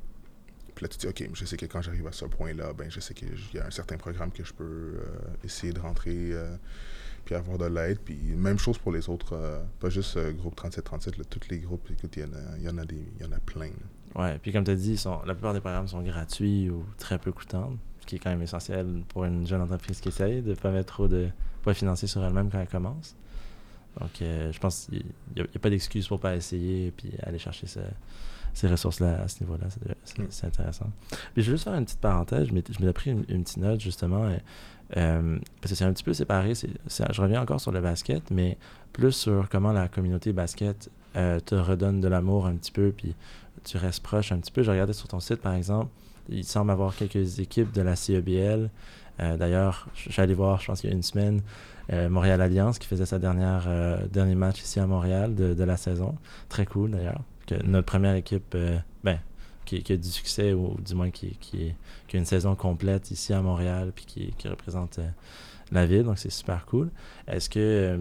[0.74, 3.00] Puis là, tu dis, OK, je sais que quand j'arrive à ce point-là, ben, je
[3.00, 5.00] sais qu'il y a un certain programme que je peux euh,
[5.44, 6.56] essayer de rentrer euh,
[7.26, 7.98] puis avoir de l'aide.
[7.98, 11.58] Puis même chose pour les autres, euh, pas juste euh, Groupe 3737, là, tous les
[11.58, 13.38] groupes, écoute, il y en a, il y en a, des, il y en a
[13.40, 13.66] plein.
[13.66, 13.72] là.
[14.16, 17.18] Ouais, puis comme tu as dit, sont, la plupart des programmes sont gratuits ou très
[17.18, 20.50] peu coûtants, ce qui est quand même essentiel pour une jeune entreprise qui essaye de
[20.50, 21.28] ne pas mettre trop de
[21.62, 23.14] poids financier sur elle-même quand elle commence.
[24.00, 25.04] Donc, euh, je pense qu'il
[25.36, 27.80] n'y a, pas d'excuse pour pas essayer et puis aller chercher ce-
[28.54, 29.66] ces ressources-là à ce niveau-là.
[29.70, 30.46] C'est- C'est Mm.
[30.48, 30.86] intéressant.
[31.34, 32.48] Puis, je veux juste faire une petite parenthèse.
[32.48, 34.36] Je m'étais pris une, une petite note, justement, euh,
[34.96, 36.54] euh, parce que c'est un petit peu séparé.
[36.56, 38.58] c'est- c'est- je reviens encore sur le basket, mais
[38.92, 43.16] plus sur comment la communauté basket euh, te redonne de l'amour un petit peu, puis
[43.64, 44.62] tu restes proche un petit peu.
[44.62, 45.90] Je regardais sur ton site, par exemple,
[46.28, 48.70] il semble avoir quelques équipes de la CEBL.
[49.20, 51.42] Euh, D'ailleurs, allé voir, je pense qu'il y a une semaine,
[51.92, 55.76] euh, Montréal Alliance qui faisait sa dernière euh, dernier match ici à Montréal de, la
[55.76, 56.16] saison.
[56.48, 57.20] Très cool d'ailleurs.
[57.64, 58.56] Notre première équipe,
[59.02, 59.18] ben,
[59.64, 61.74] qui, a du succès ou du moins qui, qui,
[62.12, 65.00] a une saison complète ici à Montréal puis qui, représente
[65.72, 66.04] la ville.
[66.04, 66.90] Donc c'est super cool.
[67.26, 67.98] Est-ce que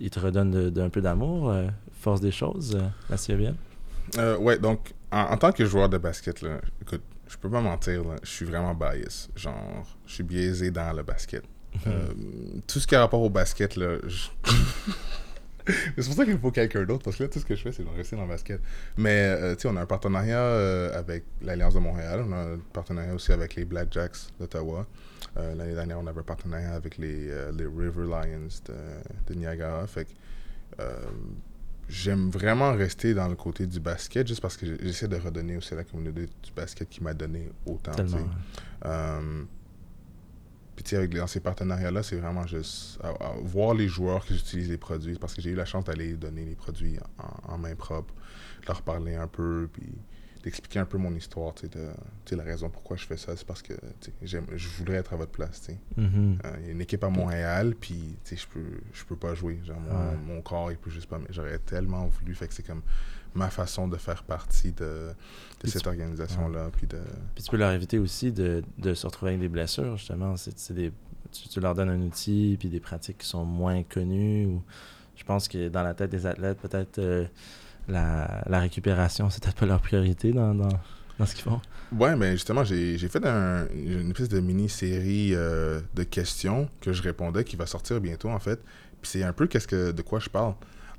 [0.00, 1.54] il, te redonne d'un peu d'amour,
[1.92, 2.76] force des choses,
[3.08, 3.54] la CEBL?
[4.16, 7.60] Euh, ouais, donc, en, en tant que joueur de basket, là, écoute, je peux pas
[7.60, 9.28] mentir, là, je suis vraiment bias.
[9.36, 11.42] Genre, je suis biaisé dans le basket.
[11.86, 12.08] Euh,
[12.66, 14.28] tout ce qui a rapport au basket, là, je-
[15.98, 17.72] c'est pour ça qu'il faut quelqu'un d'autre, parce que là, tout ce que je fais,
[17.72, 18.60] c'est de rester dans le basket.
[18.96, 22.36] Mais, euh, tu sais, on a un partenariat euh, avec l'Alliance de Montréal, on a
[22.54, 24.86] un partenariat aussi avec les Blackjacks d'Ottawa.
[25.36, 28.74] Euh, L'année dernière, on avait un partenariat avec les, les River Lions de,
[29.26, 29.86] de Niagara.
[29.86, 30.82] Fait que,
[31.88, 35.72] j'aime vraiment rester dans le côté du basket, juste parce que j'essaie de redonner aussi
[35.74, 37.92] à la communauté du basket qui m'a donné autant.
[37.92, 38.28] Tellement.
[38.84, 39.42] Euh,
[40.76, 44.24] puis tu sais, avec dans ces partenariats-là, c'est vraiment juste à- à voir les joueurs
[44.24, 47.54] qui utilisent les produits, parce que j'ai eu la chance d'aller donner les produits en,
[47.54, 48.14] en main propre,
[48.66, 49.86] leur parler un peu, puis
[50.42, 53.62] d'expliquer un peu mon histoire, tu sais, la raison pourquoi je fais ça, c'est parce
[53.62, 53.74] que,
[54.22, 55.78] j'aime, je voudrais être à votre place, tu sais.
[55.96, 56.38] Mhm.
[56.44, 59.16] Euh, Il y a une équipe à Montréal, puis, tu sais, je peux, je peux
[59.16, 59.80] pas jouer, genre,
[60.26, 62.82] mon, corps, il peut juste pas, mais j'aurais tellement voulu, fait que c'est comme
[63.34, 65.10] ma façon de faire partie de,
[65.64, 66.98] cette tu- organisation-là, puis de...
[67.34, 70.36] Puis tu peux leur éviter aussi de, de se retrouver avec des blessures, justement.
[70.36, 70.92] C'est, c'est des,
[71.30, 74.46] tu, tu leur donnes un outil, puis des pratiques qui sont moins connues.
[74.46, 74.62] Ou,
[75.14, 77.26] je pense que dans la tête des athlètes, peut-être euh,
[77.88, 80.68] la, récupération, c'est peut-être pas leur priorité dans, dans,
[81.26, 81.60] ce qu'ils font?
[81.92, 87.02] Ouais, mais justement, j'ai fait un- une espèce de mini-série euh, de questions que je
[87.02, 88.60] répondais qui va sortir bientôt, en fait.
[89.00, 90.54] Puis c'est un peu qu'est-ce que, de quoi je parle.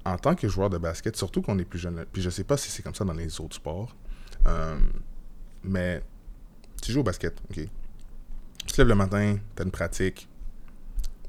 [0.06, 2.58] En tant que joueur de basket, surtout qu'on est plus jeune, puis je sais pas
[2.58, 3.96] si c'est comme ça dans les autres sports,
[4.48, 4.78] euh,
[5.64, 6.02] mais
[6.82, 7.68] tu joues au basket, ok?
[8.66, 10.28] Tu te lèves le matin, tu as une pratique,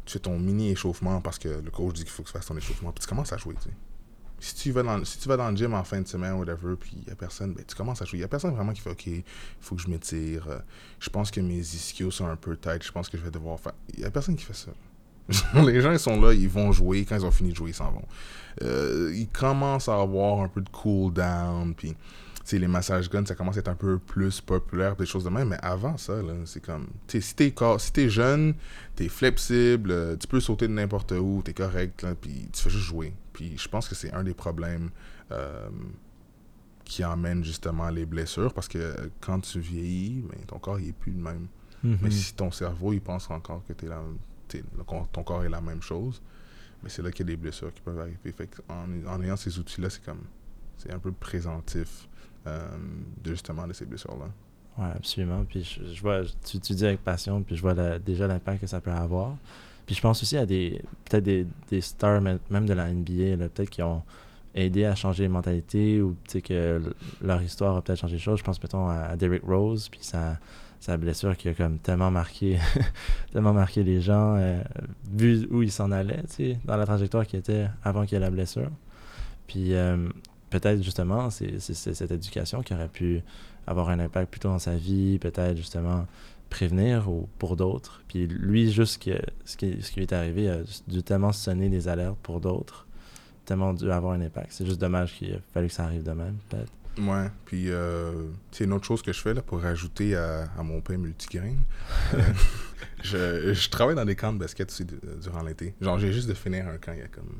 [0.04, 2.56] tu fais ton mini-échauffement parce que le coach dit qu'il faut que tu fasses ton
[2.56, 3.74] échauffement, puis tu commences à jouer, tu sais.
[4.40, 6.74] Si tu, vas dans, si tu vas dans le gym en fin de semaine, whatever,
[6.78, 8.18] puis il n'y a personne, ben, tu commences à jouer.
[8.18, 9.22] Il n'y a personne vraiment qui fait OK, il
[9.60, 10.48] faut que je m'étire.
[10.48, 10.58] euh,
[10.98, 12.82] je pense que mes ischios sont un peu tight.
[12.82, 13.74] Je pense que je vais devoir faire.
[13.94, 14.70] Il n'y a personne qui fait ça.
[15.66, 17.04] les gens, ils sont là, ils vont jouer.
[17.04, 18.04] Quand ils ont fini de jouer, ils s'en vont.
[18.62, 21.74] Euh, ils commencent à avoir un peu de cool down.
[21.74, 21.94] Puis,
[22.52, 25.48] les massages guns, ça commence à être un peu plus populaire, des choses de même.
[25.48, 26.14] Mais avant ça,
[26.46, 26.88] c'est comme.
[27.08, 28.54] Si t'es si jeune,
[28.96, 32.86] t'es flexible, euh, tu peux sauter de n'importe où, t'es correct, puis tu fais juste
[32.86, 33.12] jouer.
[33.40, 34.90] Puis, je pense que c'est un des problèmes.
[35.32, 35.70] euh,
[36.84, 40.92] qui emmène justement les blessures parce que quand tu vieillis, ben, ton corps il est
[40.92, 41.46] plus le même.
[41.84, 41.98] Mhm.
[42.02, 44.02] Mais si ton cerveau, il pense encore que la,
[45.12, 46.20] ton corps est la même chose,
[46.82, 48.32] mais c'est là qu'il y a des blessures qui peuvent arriver.
[48.36, 50.22] Fait en, en ayant ces outils-là, c'est comme.
[50.78, 52.08] C'est un peu présentif
[52.48, 52.66] euh,
[53.22, 54.30] de justement de ces blessures-là.
[54.82, 55.44] Ouais, absolument.
[55.44, 58.62] Puis je, je vois, tu, tu dis avec passion, puis je vois la- déjà l'impact
[58.62, 59.36] que ça peut avoir.
[59.90, 63.70] Puis je pense aussi à des peut-être des, des stars même de la NBA, peut-être
[63.70, 64.04] qui ont
[64.54, 66.80] aidé à changer les mentalités ou que
[67.20, 68.38] leur histoire a peut-être changé les choses.
[68.38, 70.38] Je pense mettons à, Derrick Rose, puis sa,
[70.78, 72.60] sa blessure qui a comme tellement marqué
[73.32, 74.62] tellement marqué les gens, euh,
[75.12, 76.22] vu où il s'en allait,
[76.64, 78.70] dans la trajectoire qui était avant qu'il y ait la blessure.
[79.48, 80.08] Puis euh,
[80.50, 83.22] peut-être justement, c'est cette éducation qui aurait pu
[83.66, 86.06] avoir un impact plutôt dans sa vie, peut-être justement
[86.50, 88.02] prévenir ou pour d'autres.
[88.08, 90.58] Puis lui, juste que, ce, qui, ce qui lui est arrivé, a
[90.88, 92.86] dû tellement sonner des alertes pour d'autres,
[93.46, 94.48] tellement dû avoir un impact.
[94.50, 96.72] C'est juste dommage qu'il a fallu que ça arrive de même, peut-être.
[96.98, 100.62] Ouais, puis euh, c'est une autre chose que je fais là, pour rajouter à, à
[100.62, 101.54] mon pain multigrain.
[102.14, 102.20] Euh,
[103.02, 105.74] je, je travaille dans des camps de basket aussi de- durant l'été.
[105.80, 107.30] Genre, j'ai juste de finir un camp il y a comme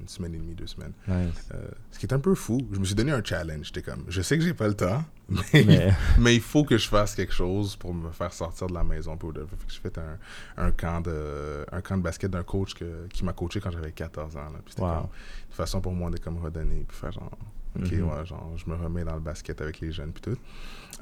[0.00, 0.92] une semaine et demie, deux semaines.
[1.06, 1.48] Nice.
[1.54, 3.66] Euh, ce qui est un peu fou, je me suis donné un challenge.
[3.66, 6.76] J'étais comme, je sais que j'ai pas le temps, mais, Mais mais il faut que
[6.78, 9.16] je fasse quelque chose pour me faire sortir de la maison.
[9.16, 9.40] Pour de...
[9.44, 10.18] Fait que j'ai fait un,
[10.56, 13.92] un, camp de, un camp de basket d'un coach que- qui m'a coaché quand j'avais
[13.92, 14.44] 14 ans.
[14.50, 14.58] là.
[14.64, 14.88] Puis c'était Wow.
[14.94, 15.04] comme
[15.50, 17.30] une façon pour moi de comme redonner, puis faire genre,
[17.78, 18.02] ok, Mhm.
[18.08, 20.38] ouais, genre, je me remets dans le basket avec les jeunes, puis tout.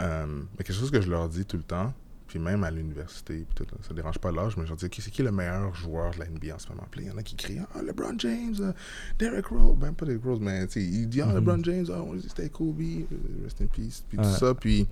[0.00, 0.26] Euh,
[0.58, 1.92] mais quelque chose que je leur dis tout le temps,
[2.28, 5.10] puis même à l'université, puis tout, ça dérange pas l'âge, mais je leur dis, c'est
[5.10, 6.86] qui le meilleur joueur de la NBA en ce moment?
[6.90, 8.72] Puis il y en a qui crient, ah, LeBron James, euh,
[9.18, 11.34] Derrick Rose, ben pas Derrick Rose, mais il dit, ah, Mhm.
[11.36, 13.04] LeBron James, dit, c'était Kobe, euh,
[13.44, 14.24] rest in peace, puis Ouais.
[14.24, 14.86] tout ça, puis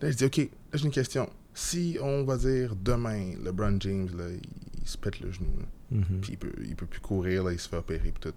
[0.00, 0.44] là, je dis, ok, là,
[0.74, 1.28] j'ai une question.
[1.52, 4.40] Si on va dire demain, LeBron James, là, il,
[4.82, 5.48] il se pète le genou,
[5.90, 6.20] Mhm.
[6.20, 8.34] puis il peut, il peut plus courir, là, il se fait opérer, puis tout.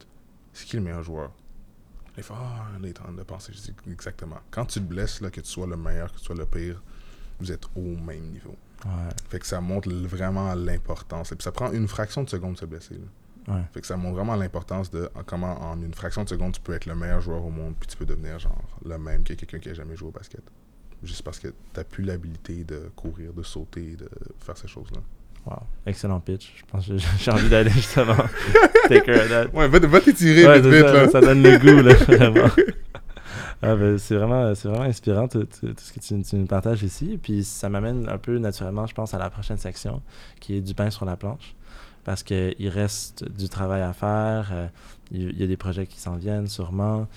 [0.53, 1.31] C'est qui le meilleur joueur?
[2.17, 3.53] Il fait, ah, il est en train de penser.
[3.53, 4.39] Je dis, exactement.
[4.51, 6.81] Quand tu te blesses, là, que tu sois le meilleur, que tu sois le pire,
[7.39, 8.55] vous êtes au même niveau.
[8.85, 8.91] Ouais,
[9.29, 11.31] Fait que ça montre vraiment l'importance.
[11.31, 12.95] Et puis ça prend une fraction de seconde de se blesser.
[13.47, 13.55] là.
[13.55, 13.61] ouais.
[13.73, 16.61] Fait que ça montre vraiment l'importance de en- comment en une fraction de seconde tu
[16.61, 19.33] peux être le meilleur joueur au monde, puis tu peux devenir genre le même que
[19.33, 20.41] quelqu'un qui a jamais joué au basket.
[21.03, 24.99] Juste parce que t'as plus l'habilité de courir, de sauter, de faire ces choses-là.
[25.45, 25.63] Wow.
[25.85, 26.53] Excellent pitch.
[26.57, 28.15] Je pense que j'ai envie d'aller justement
[28.89, 29.47] take care of that.
[29.53, 31.09] Ouais, va, t'étirer Ouais, vite, vite, ça, là.
[31.09, 31.93] ça donne le goût, là,
[32.33, 32.49] vraiment.
[33.61, 37.19] Ah, ben, c'est vraiment, inspirant tout, ce que tu, nous partages ici.
[37.21, 40.01] Puis ça m'amène un peu naturellement, je pense, à la prochaine section,
[40.39, 41.55] qui est du pain sur la planche.
[42.05, 44.49] Parce qu'il reste du travail à faire.
[44.53, 44.67] euh,
[45.11, 47.07] Il y, a des projets qui s'en viennent sûrement.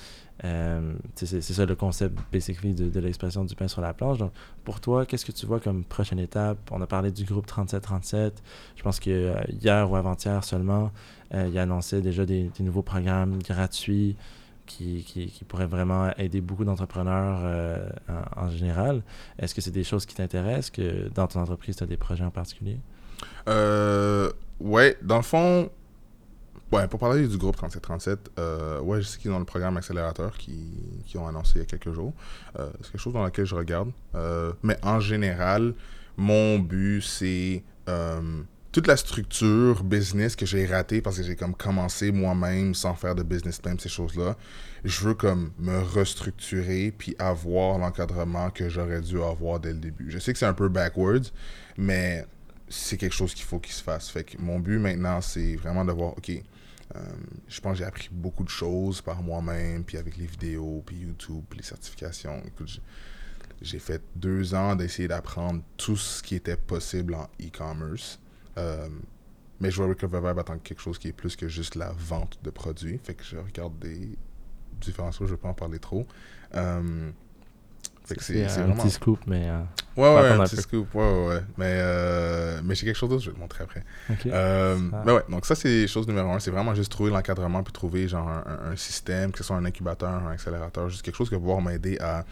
[0.45, 4.19] Euh, c'est ça le concept, basically, de, l'expression du pain sur la planche.
[4.19, 4.33] Donc,
[4.65, 6.59] pour toi, qu'est-ce que tu vois comme prochaine étape?
[6.73, 8.43] On a parlé du groupe 3737.
[8.77, 10.91] Je pense que euh, hier ou avant-hier seulement,
[11.35, 14.17] euh, il annonçait déjà des nouveaux programmes gratuits
[14.77, 17.89] qui, qui, pourraient vraiment aider beaucoup d'entrepreneurs euh,
[18.37, 19.03] en, général.
[19.39, 22.25] Est-ce que c'est des choses qui t'intéressent, que dans ton entreprise, tu as des projets
[22.25, 22.79] en particulier?
[23.49, 24.31] Euh,
[24.61, 25.71] ouais, dans le fond,
[26.73, 30.37] ouais, pour parler du groupe 3737, euh, ouais, je sais qu'ils ont le programme accélérateur
[30.37, 32.13] qui, qui ont annoncé il y a quelques jours.
[32.59, 33.91] Euh, c'est quelque chose dans lequel je regarde.
[34.15, 35.75] Euh, mais en général,
[36.17, 37.63] mon but, c'est
[38.73, 43.15] toute la structure business que j'ai ratée parce que j'ai comme commencé moi-même sans faire
[43.15, 44.37] de business plan, ces choses-là,
[44.83, 50.11] je veux comme me restructurer puis avoir l'encadrement que j'aurais dû avoir dès le début.
[50.11, 51.31] Je sais que c'est un peu backwards,
[51.77, 52.25] mais
[52.69, 54.09] c'est quelque chose qu'il faut qu'il se fasse.
[54.09, 56.99] Fait que mon but maintenant, c'est vraiment de voir, OK, euh,
[57.49, 60.97] je pense que j'ai appris beaucoup de choses par moi-même, puis avec les vidéos, puis
[60.97, 62.41] YouTube, puis les certifications.
[62.47, 62.83] Écoute, j'ai-
[63.61, 68.19] j'ai fait deux ans d'essayer d'apprendre tout ce qui était possible en e-commerce.
[68.59, 68.89] Euh,
[69.61, 71.77] mais je vois Recover Vibe en tant que quelque chose qui est plus que juste
[71.77, 72.99] la vente de produits.
[73.03, 74.19] Fait que je regarde des
[74.81, 76.07] différences, je ne vais pas en parler trop.
[76.55, 77.11] Euh,
[78.21, 79.49] c'est un petit scoop, mais.
[79.49, 79.63] euh,
[79.95, 80.63] Ouais, ouais, un un petit peu.
[80.63, 80.95] scoop.
[80.95, 81.43] Ouais, ouais, ouais.
[81.59, 83.85] Mais, euh, mais j'ai quelque chose d'autre, je vais te montrer après.
[84.11, 84.27] ok.
[84.27, 86.39] Euh, ben ouais, donc ça, c'est chose numéro un.
[86.39, 90.09] C'est vraiment juste trouver l'encadrement puis trouver genre un, système, que ce soit un incubateur,
[90.11, 92.25] un accélérateur, juste quelque chose qui va pouvoir m'aider à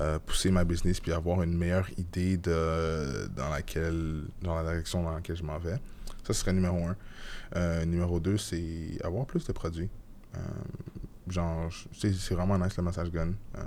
[0.00, 5.02] euh, pousser ma business puis avoir une meilleure idée de dans laquelle, dans la direction
[5.02, 5.76] dans laquelle je m'en vais.
[6.24, 7.84] Ça, ce serait numéro un.
[7.84, 9.90] Numéro deux, c'est avoir plus de produits.
[11.28, 13.28] Genre, c'est c'est vraiment nice le massage gun.
[13.56, 13.60] Euh,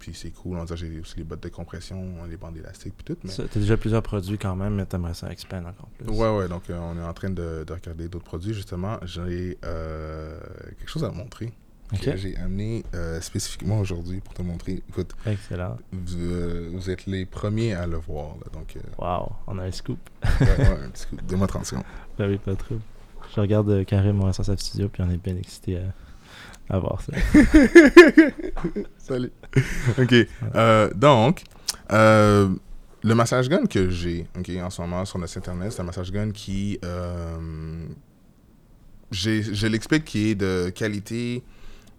[0.00, 0.56] puis c'est cool.
[0.56, 3.16] On va dire, j'ai aussi les bottes de compression, les bandes élastiques puis tout.
[3.22, 3.30] Mais...
[3.30, 6.08] Ça, T'as déjà plusieurs produits quand même, mais t'aimerais ça expand encore plus.
[6.08, 8.54] Ouais, ouais, donc euh, on est en train de, de regarder d'autres produits.
[8.54, 10.40] Justement, j'ai euh,
[10.78, 11.52] quelque chose à te montrer.
[12.00, 14.80] Que j'ai amené euh, spécifiquement aujourd'hui pour te montrer.
[14.88, 15.76] Écoute, Excellent.
[15.90, 18.36] vous, euh, vous êtes les premiers à le voir.
[18.36, 19.98] là, donc, euh, Wow, on a un scoop.
[20.40, 21.16] ouais, ouais, un petit coup.
[21.28, 21.84] Donne-moi 30 secondes.
[22.16, 22.76] Ben oui, pas trop.
[23.34, 25.82] Je regarde Karim, mon responsable studio, puis on est bien excité à,
[26.70, 27.12] à voir ça.
[28.98, 29.32] Salut.
[29.98, 30.14] OK.
[30.54, 31.42] euh, donc,
[31.92, 32.48] euh,
[33.02, 35.84] le massage gun que j'ai ok, en ce moment sur notre site internet, c'est un
[35.84, 37.86] massage gun qui, euh,
[39.10, 41.42] je l'explique, qui est de qualité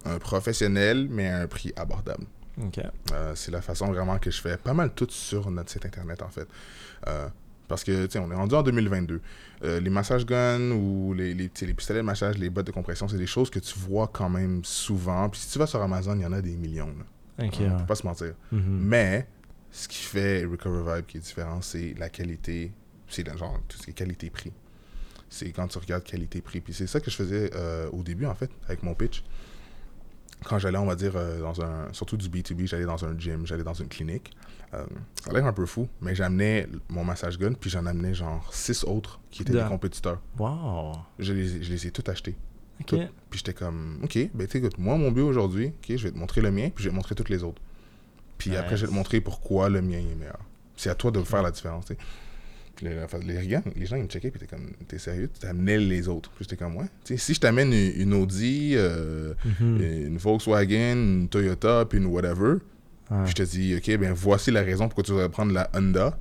[0.06, 2.24] euh, professionnelle, mais à un prix abordable.
[2.62, 2.80] Ok.
[3.12, 6.22] Euh, c'est la façon vraiment que je fais pas mal tout sur notre site internet
[6.22, 6.48] en fait.
[7.72, 9.22] Parce que, tu sais, on est rendu en 2022.
[9.64, 13.08] Euh, les massages guns ou les, les, les pistolets de massage, les bottes de compression,
[13.08, 15.30] c'est des choses que tu vois quand même souvent.
[15.30, 16.88] Puis si tu vas sur Amazon, il y en a des millions.
[16.98, 17.06] Là.
[17.38, 17.78] On ouais.
[17.78, 18.34] peut pas se mentir.
[18.50, 18.78] Mhm.
[18.82, 19.26] Mais
[19.70, 22.72] ce qui fait Recover Vibe qui est différent, c'est la qualité.
[23.08, 24.52] C'est genre, tout ce qui est qualité-prix.
[25.30, 26.60] C'est quand tu regardes qualité-prix.
[26.60, 29.24] Puis c'est ça que je faisais euh, au début, en fait, avec mon pitch.
[30.44, 31.92] Quand j'allais, on va dire, euh, dans un.
[31.92, 34.32] Surtout du B2B, j'allais dans un gym, j'allais dans une clinique.
[34.74, 34.84] Euh,
[35.22, 38.48] ça a l'air un peu fou, mais j'amenais mon massage gun, puis j'en amenais genre
[38.52, 40.20] six autres qui étaient des compétiteurs.
[40.38, 40.92] Wow.
[41.18, 42.36] Je les, je les ai tous achetés.
[42.80, 42.86] Ok.
[42.86, 42.96] Tout.
[43.30, 46.40] Puis j'étais comme, OK, ben écoute, moi, mon but aujourd'hui, OK, je vais te montrer
[46.40, 47.60] le mien, puis je vais te montrer toutes les autres.
[48.38, 50.40] Puis après, je vais te montrer pourquoi le mien est meilleur.
[50.76, 51.96] C'est à toi de faire la différence, tu
[52.82, 56.08] les, enfin, les, gens, ils me checkaient, puis t'es comme, t'es sérieux, tu t'amenais les
[56.08, 56.30] autres.
[56.30, 56.86] Puis j'étais comme, ouais.
[57.04, 59.80] Tu sais, si je t'amène une, une Audi, euh, Mhm.
[60.08, 62.56] une Volkswagen, une Toyota, puis une whatever,
[63.10, 63.26] Ouais.
[63.26, 66.18] je te dis, OK, ben voici la raison pourquoi tu devrais prendre la Honda.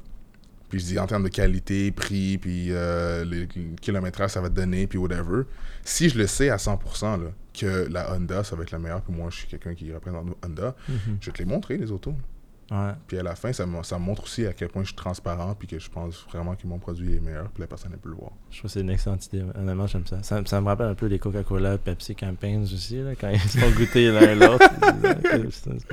[0.70, 3.46] Puis je dis, en termes de qualité, prix, puis euh, le,
[3.82, 5.44] kilométrage, ça va te donner, puis whatever.
[5.84, 9.02] Si je le sais à 100% là, que la Honda, ça va être la meilleure,
[9.02, 11.18] puis moi, je suis quelqu'un qui représente Honda, Mhm.
[11.20, 12.16] je vais te les montrer, les autos.
[12.72, 12.94] Ouais.
[13.06, 15.68] Puis à la fin, ça ça montre aussi à quel point je suis transparent, puis
[15.68, 18.16] que je pense vraiment que mon produit est meilleur, puis la personne, elle peut le
[18.16, 18.32] voir.
[18.50, 19.44] Je trouve que c'est une excellente idée.
[19.56, 20.24] Honnêtement, j'aime ça.
[20.24, 20.42] ça.
[20.46, 23.70] ça me rappelle un peu les Coca-Cola, Pepsi Campaigns aussi, là, quand ils se font
[23.72, 24.70] goûter l'un l'autre.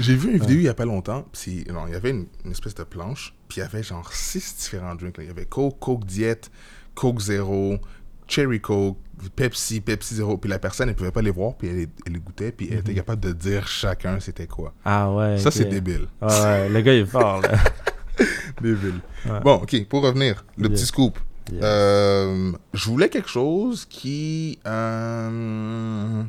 [0.00, 2.26] J'ai vu une vidéo il y a pas longtemps, puis non, il y avait une,
[2.46, 5.18] une espèce de planche, puis il y avait genre six différents drinks.
[5.18, 5.24] là.
[5.24, 6.50] Il y avait Coke, Coke Diet,
[6.94, 7.78] Coke Zero,
[8.28, 8.98] Cherry Coke,
[9.34, 10.36] Pepsi, Pepsi Zero.
[10.36, 12.78] Puis la personne, elle pouvait pas les voir, puis elle, elle les goûtait, puis elle
[12.78, 12.96] était Mhm.
[12.98, 14.74] capable de dire chacun c'était quoi.
[14.84, 15.38] Ah ouais.
[15.38, 16.06] Ça, c'est débile.
[16.20, 17.50] Ouais, ouais, le gars il est fort, là.
[18.62, 19.00] Débile.
[19.26, 19.40] Ouais.
[19.40, 20.74] Bon, ok, pour revenir, le Yeah.
[20.76, 21.18] petit scoop.
[21.52, 21.64] Yeah.
[21.64, 26.22] Euh, je voulais quelque chose qui euh,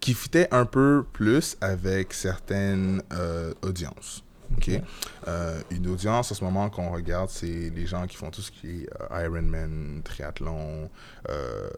[0.00, 4.23] qui fitait un peu plus avec certaines euh, audiences.
[4.56, 4.70] Ok.
[5.26, 8.50] Euh, une audience en ce moment qu'on regarde, c'est les gens qui font tout ce
[8.50, 10.90] qui est euh, Ironman, triathlon,
[11.28, 11.68] euh,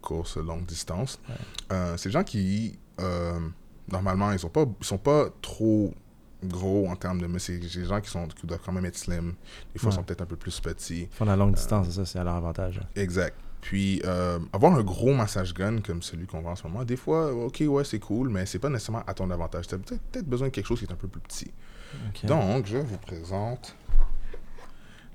[0.00, 1.20] course longue distance.
[1.28, 1.76] Ouais.
[1.96, 2.78] C'est des gens qui
[3.90, 5.92] normalement ils sont pas ils sont pas trop
[6.42, 8.96] gros en termes de mais c'est des gens qui sont qui doivent quand même être
[8.96, 9.34] slim
[9.72, 11.92] des fois ils sont peut-être un peu plus petits Ils font la longue distance, c'est
[11.92, 12.80] ça, c'est à leur avantage.
[12.96, 13.36] Exact.
[13.64, 16.98] Puis, euh, avoir un gros massage gun comme celui qu'on voit en ce moment, des
[16.98, 19.66] fois, ok, ouais, c'est cool, mais c'est pas nécessairement à ton avantage.
[19.66, 21.50] Tu as peut-être besoin de quelque chose qui est un peu plus petit.
[22.24, 23.74] Donc, je vous présente.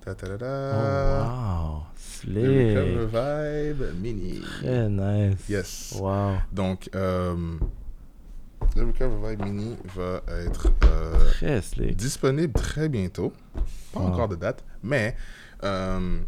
[0.06, 1.84] Ta -ta -ta -ta, Oh, wow.
[2.28, 2.78] le Slick.
[2.78, 4.40] Recover Vibe Mini.
[4.62, 5.50] Très nice.
[5.50, 5.96] Yes.
[6.00, 6.36] Wow.
[6.52, 7.36] Donc, euh,
[8.76, 11.62] le Recover Vibe Mini va être euh, Très
[11.94, 13.34] disponible très bientôt.
[13.94, 14.08] Pas Wow.
[14.08, 15.16] encore de date, mais
[15.64, 16.20] euh,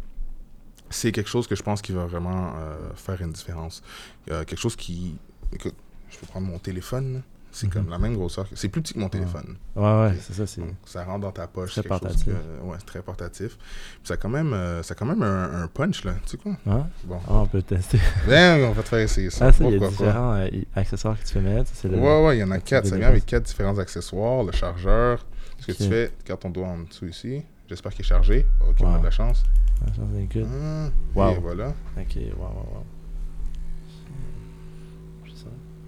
[0.90, 3.82] c'est quelque chose que je pense qui va vraiment euh, faire une différence.
[4.26, 5.16] Quelque chose qui.
[5.52, 5.74] Écoute,
[6.10, 7.22] je peux prendre mon téléphone.
[7.54, 7.72] C'est Mhm.
[7.74, 8.46] comme la même grosseur.
[8.54, 9.56] C'est plus petit que mon téléphone.
[9.76, 10.46] Ouais, ouais, c'est ça.
[10.46, 10.62] C'est...
[10.62, 11.72] Donc, ça rentre dans ta poche.
[11.72, 12.24] Très portatif.
[12.24, 13.58] que- ouais, c'est très portatif.
[13.58, 16.14] Puis ça a quand même, euh, ça a quand même un, un punch, là.
[16.24, 16.52] Tu sais quoi?
[16.66, 16.86] Hein?
[17.04, 17.18] Bon.
[17.28, 17.98] Ah, on peut tester.
[18.26, 19.48] Ben, on va te faire essayer ça.
[19.48, 21.70] Ah, ça, il y a différents euh, accessoires que tu peux mettre.
[21.74, 21.98] C'est le...
[21.98, 22.86] Ouais, ouais, il y en a quatre.
[22.86, 24.42] Ça vient avec quatre différents accessoires.
[24.44, 25.26] Le chargeur.
[25.58, 27.42] Ce que tu fais, tu gardes ton doigt en dessous ici.
[27.68, 28.46] J'espère qu'il est chargé.
[28.68, 29.44] Ok, on a de la chance.
[29.84, 30.48] Ah, ça, c'est good.
[30.50, 31.30] Ah, Wow.
[31.32, 31.68] Et voilà.
[31.98, 32.84] Ok, wow, wow, wow.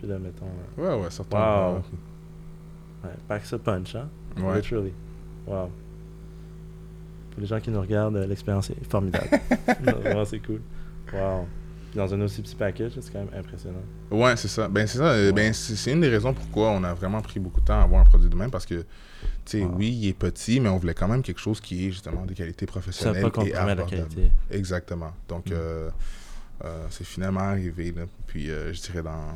[0.05, 0.12] Puis ça.
[0.14, 0.46] Là, mettons.
[0.78, 1.82] euh, Ouais, ouais, ton Wow.
[3.05, 4.09] Ouais, pack ça punch, hein?
[4.38, 4.57] Ouais.
[4.57, 4.92] Literally.
[5.46, 5.70] Wow.
[7.30, 9.28] Pour les gens qui nous regardent, euh, l'expérience est formidable.
[9.82, 10.61] Vraiment, c'est cool.
[11.12, 11.46] Wow.
[11.90, 13.82] Puis dans un aussi petit package, c'est quand même impressionnant.
[14.11, 14.68] Ouais, c'est ça.
[14.68, 15.05] Ben, c'est ça.
[15.11, 15.32] euh, Ouais.
[15.32, 18.00] Ben, c'est une des raisons pourquoi on a vraiment pris beaucoup de temps à avoir
[18.00, 18.84] un produit de même parce que, tu
[19.44, 19.74] sais, Wow.
[19.76, 22.32] oui, il est petit, mais on voulait quand même quelque chose qui est justement de
[22.32, 24.30] qualité Ça professionnelle va pas et la qualité.
[24.50, 25.12] Exactement.
[25.28, 25.52] Donc, Mm.
[25.55, 25.90] euh,
[26.64, 27.92] euh, c'est finalement arrivé.
[27.92, 28.02] Là.
[28.26, 29.34] Puis, euh, je dirais dans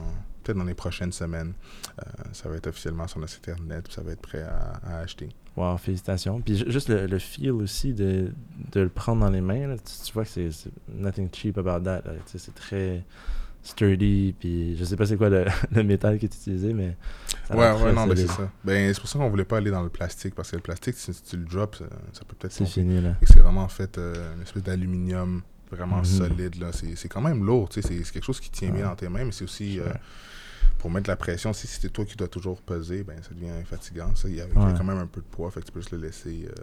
[0.49, 1.53] peut-être dans les prochaines semaines,
[2.01, 4.81] euh, ça va être officiellement sur notre site internet, puis ça va être prêt à,
[4.85, 5.29] à acheter.
[5.57, 6.41] Wow, félicitations.
[6.41, 8.31] Puis ju- juste le, le feel aussi de,
[8.73, 10.51] de le prendre dans les mains, là, tu, tu vois que c'est
[10.89, 12.03] nothing cheap about that.
[12.31, 13.05] Tu C'est très
[13.63, 16.97] sturdy, puis je sais pas c'est quoi le, le métal qui est utilisé, mais
[17.49, 18.51] ça ouais, ouais, non, mais c'est ça.
[18.65, 20.95] Ben, c'est pour ça qu'on voulait pas aller dans le plastique, parce que le plastique,
[20.97, 23.15] si tu le drops, ça, ça peut peut-être C'est fini, là.
[23.21, 26.05] Que C'est vraiment en fait euh, une espèce d'aluminium vraiment Mhm.
[26.05, 26.55] solide.
[26.61, 26.71] là.
[26.73, 29.25] C'est quand même lourd, tu sais, c'est quelque chose qui tient bien dans tes mains,
[29.25, 29.93] mais c'est aussi euh.
[30.79, 31.53] Pour mettre la pression.
[31.53, 34.15] Si c'est toi qui dois toujours peser, ben ça devient fatigant.
[34.15, 34.75] Ça, il y a, il y a Ouais.
[34.77, 36.63] quand même un peu de poids, fait que tu peux juste le laisser euh,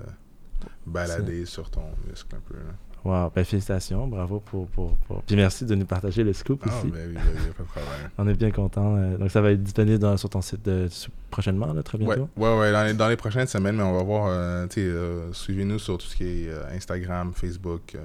[0.85, 2.55] balader sur ton muscle un peu.
[2.55, 2.73] là.
[3.03, 6.69] Wow, ben félicitations, bravo pour, pour, pour- Puis merci de nous partager le scoop Ah,
[6.79, 6.87] aussi.
[6.87, 8.09] ben oui, ben pas de problème.
[8.17, 8.95] On est bien contents.
[8.97, 10.87] euh, donc ça va être disponible dans- sur ton site de-
[11.29, 12.27] prochainement, là, très bientôt?
[12.35, 15.77] ouais, ouais, dans les, dans les prochaines semaines, mais on va voir, euh, euh, suivez-nous
[15.77, 17.95] sur tout ce qui est euh, Instagram, Facebook,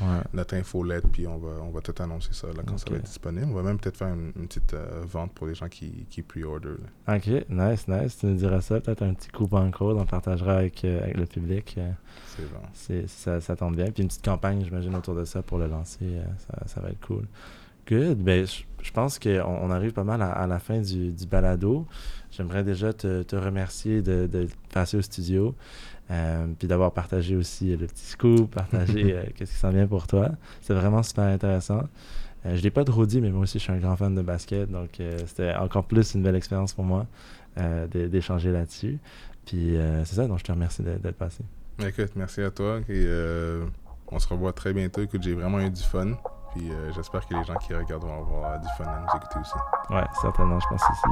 [0.00, 0.20] Ouais.
[0.32, 3.04] notre infolette, puis on va, on va tout annoncer ça là, quand ça va être
[3.04, 3.46] disponible.
[3.50, 6.22] On va même peut-être faire une, une petite euh, vente pour les gens qui, qui
[6.22, 6.74] pre-order.
[7.06, 8.18] Ok, nice, nice.
[8.18, 11.26] Tu nous diras ça, peut-être un petit coupon code, on partagera avec, euh, avec le
[11.26, 11.74] public.
[11.78, 11.90] euh,
[12.36, 12.60] C'est bon.
[12.72, 13.90] c'est, ça, ça tombe bien.
[13.90, 16.18] Puis une petite campagne, j'imagine, autour de ça pour le lancer.
[16.48, 17.26] ça, ça va être cool.
[17.88, 18.18] Good.
[18.18, 21.26] Ben, je je pense qu'on on arrive pas mal à, à la fin du, du
[21.26, 21.86] balado.
[22.32, 25.54] J'aimerais déjà te, te remercier de, de passer au studio.
[26.12, 30.06] Euh, puis d'avoir partagé aussi le petit scoop, partager euh, qu'est-ce qui s'en vient pour
[30.06, 30.28] toi.
[30.60, 31.82] C'est vraiment super intéressant.
[32.46, 34.22] Euh, je l'ai pas trop dit, mais moi aussi, je suis un grand fan de
[34.22, 34.70] basket.
[34.70, 37.06] Donc, euh, c'était encore plus une belle expérience pour moi
[37.58, 38.98] euh, d'é- d'échanger là-dessus.
[39.46, 40.26] Puis, euh, c'est ça.
[40.26, 41.42] Donc, je te remercie d'être passé.
[41.78, 42.78] Écoute, merci à toi.
[42.88, 43.64] Et, euh,
[44.08, 45.00] on se revoit très bientôt.
[45.02, 46.12] Écoute, j'ai vraiment eu du fun.
[46.54, 49.38] Puis euh, j'espère que les gens qui regardent vont avoir du fun à nous écouter
[49.40, 49.54] aussi.
[49.88, 51.02] Ouais, certainement, je pense ici.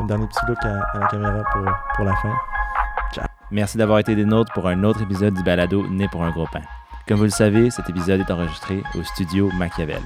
[0.00, 2.34] Un dernier petit look à, à la caméra pour, pour la fin.
[3.50, 6.46] Merci d'avoir été des nôtres pour un autre épisode du balado Né pour un gros
[6.52, 6.62] pain.
[7.06, 10.02] Comme vous le savez, cet épisode est enregistré au studio Machiavel.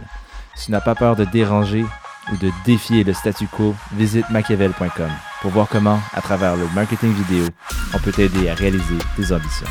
[0.54, 1.84] Si tu n'as pas peur de déranger
[2.32, 7.12] ou de défier le statu quo, visite machiavel.com pour voir comment, à travers le marketing
[7.12, 7.46] vidéo,
[7.94, 9.66] on peut t'aider à réaliser tes ambitions.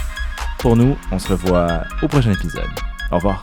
[0.59, 2.69] Pour nous, on se revoit au prochain épisode.
[3.09, 3.41] Au revoir.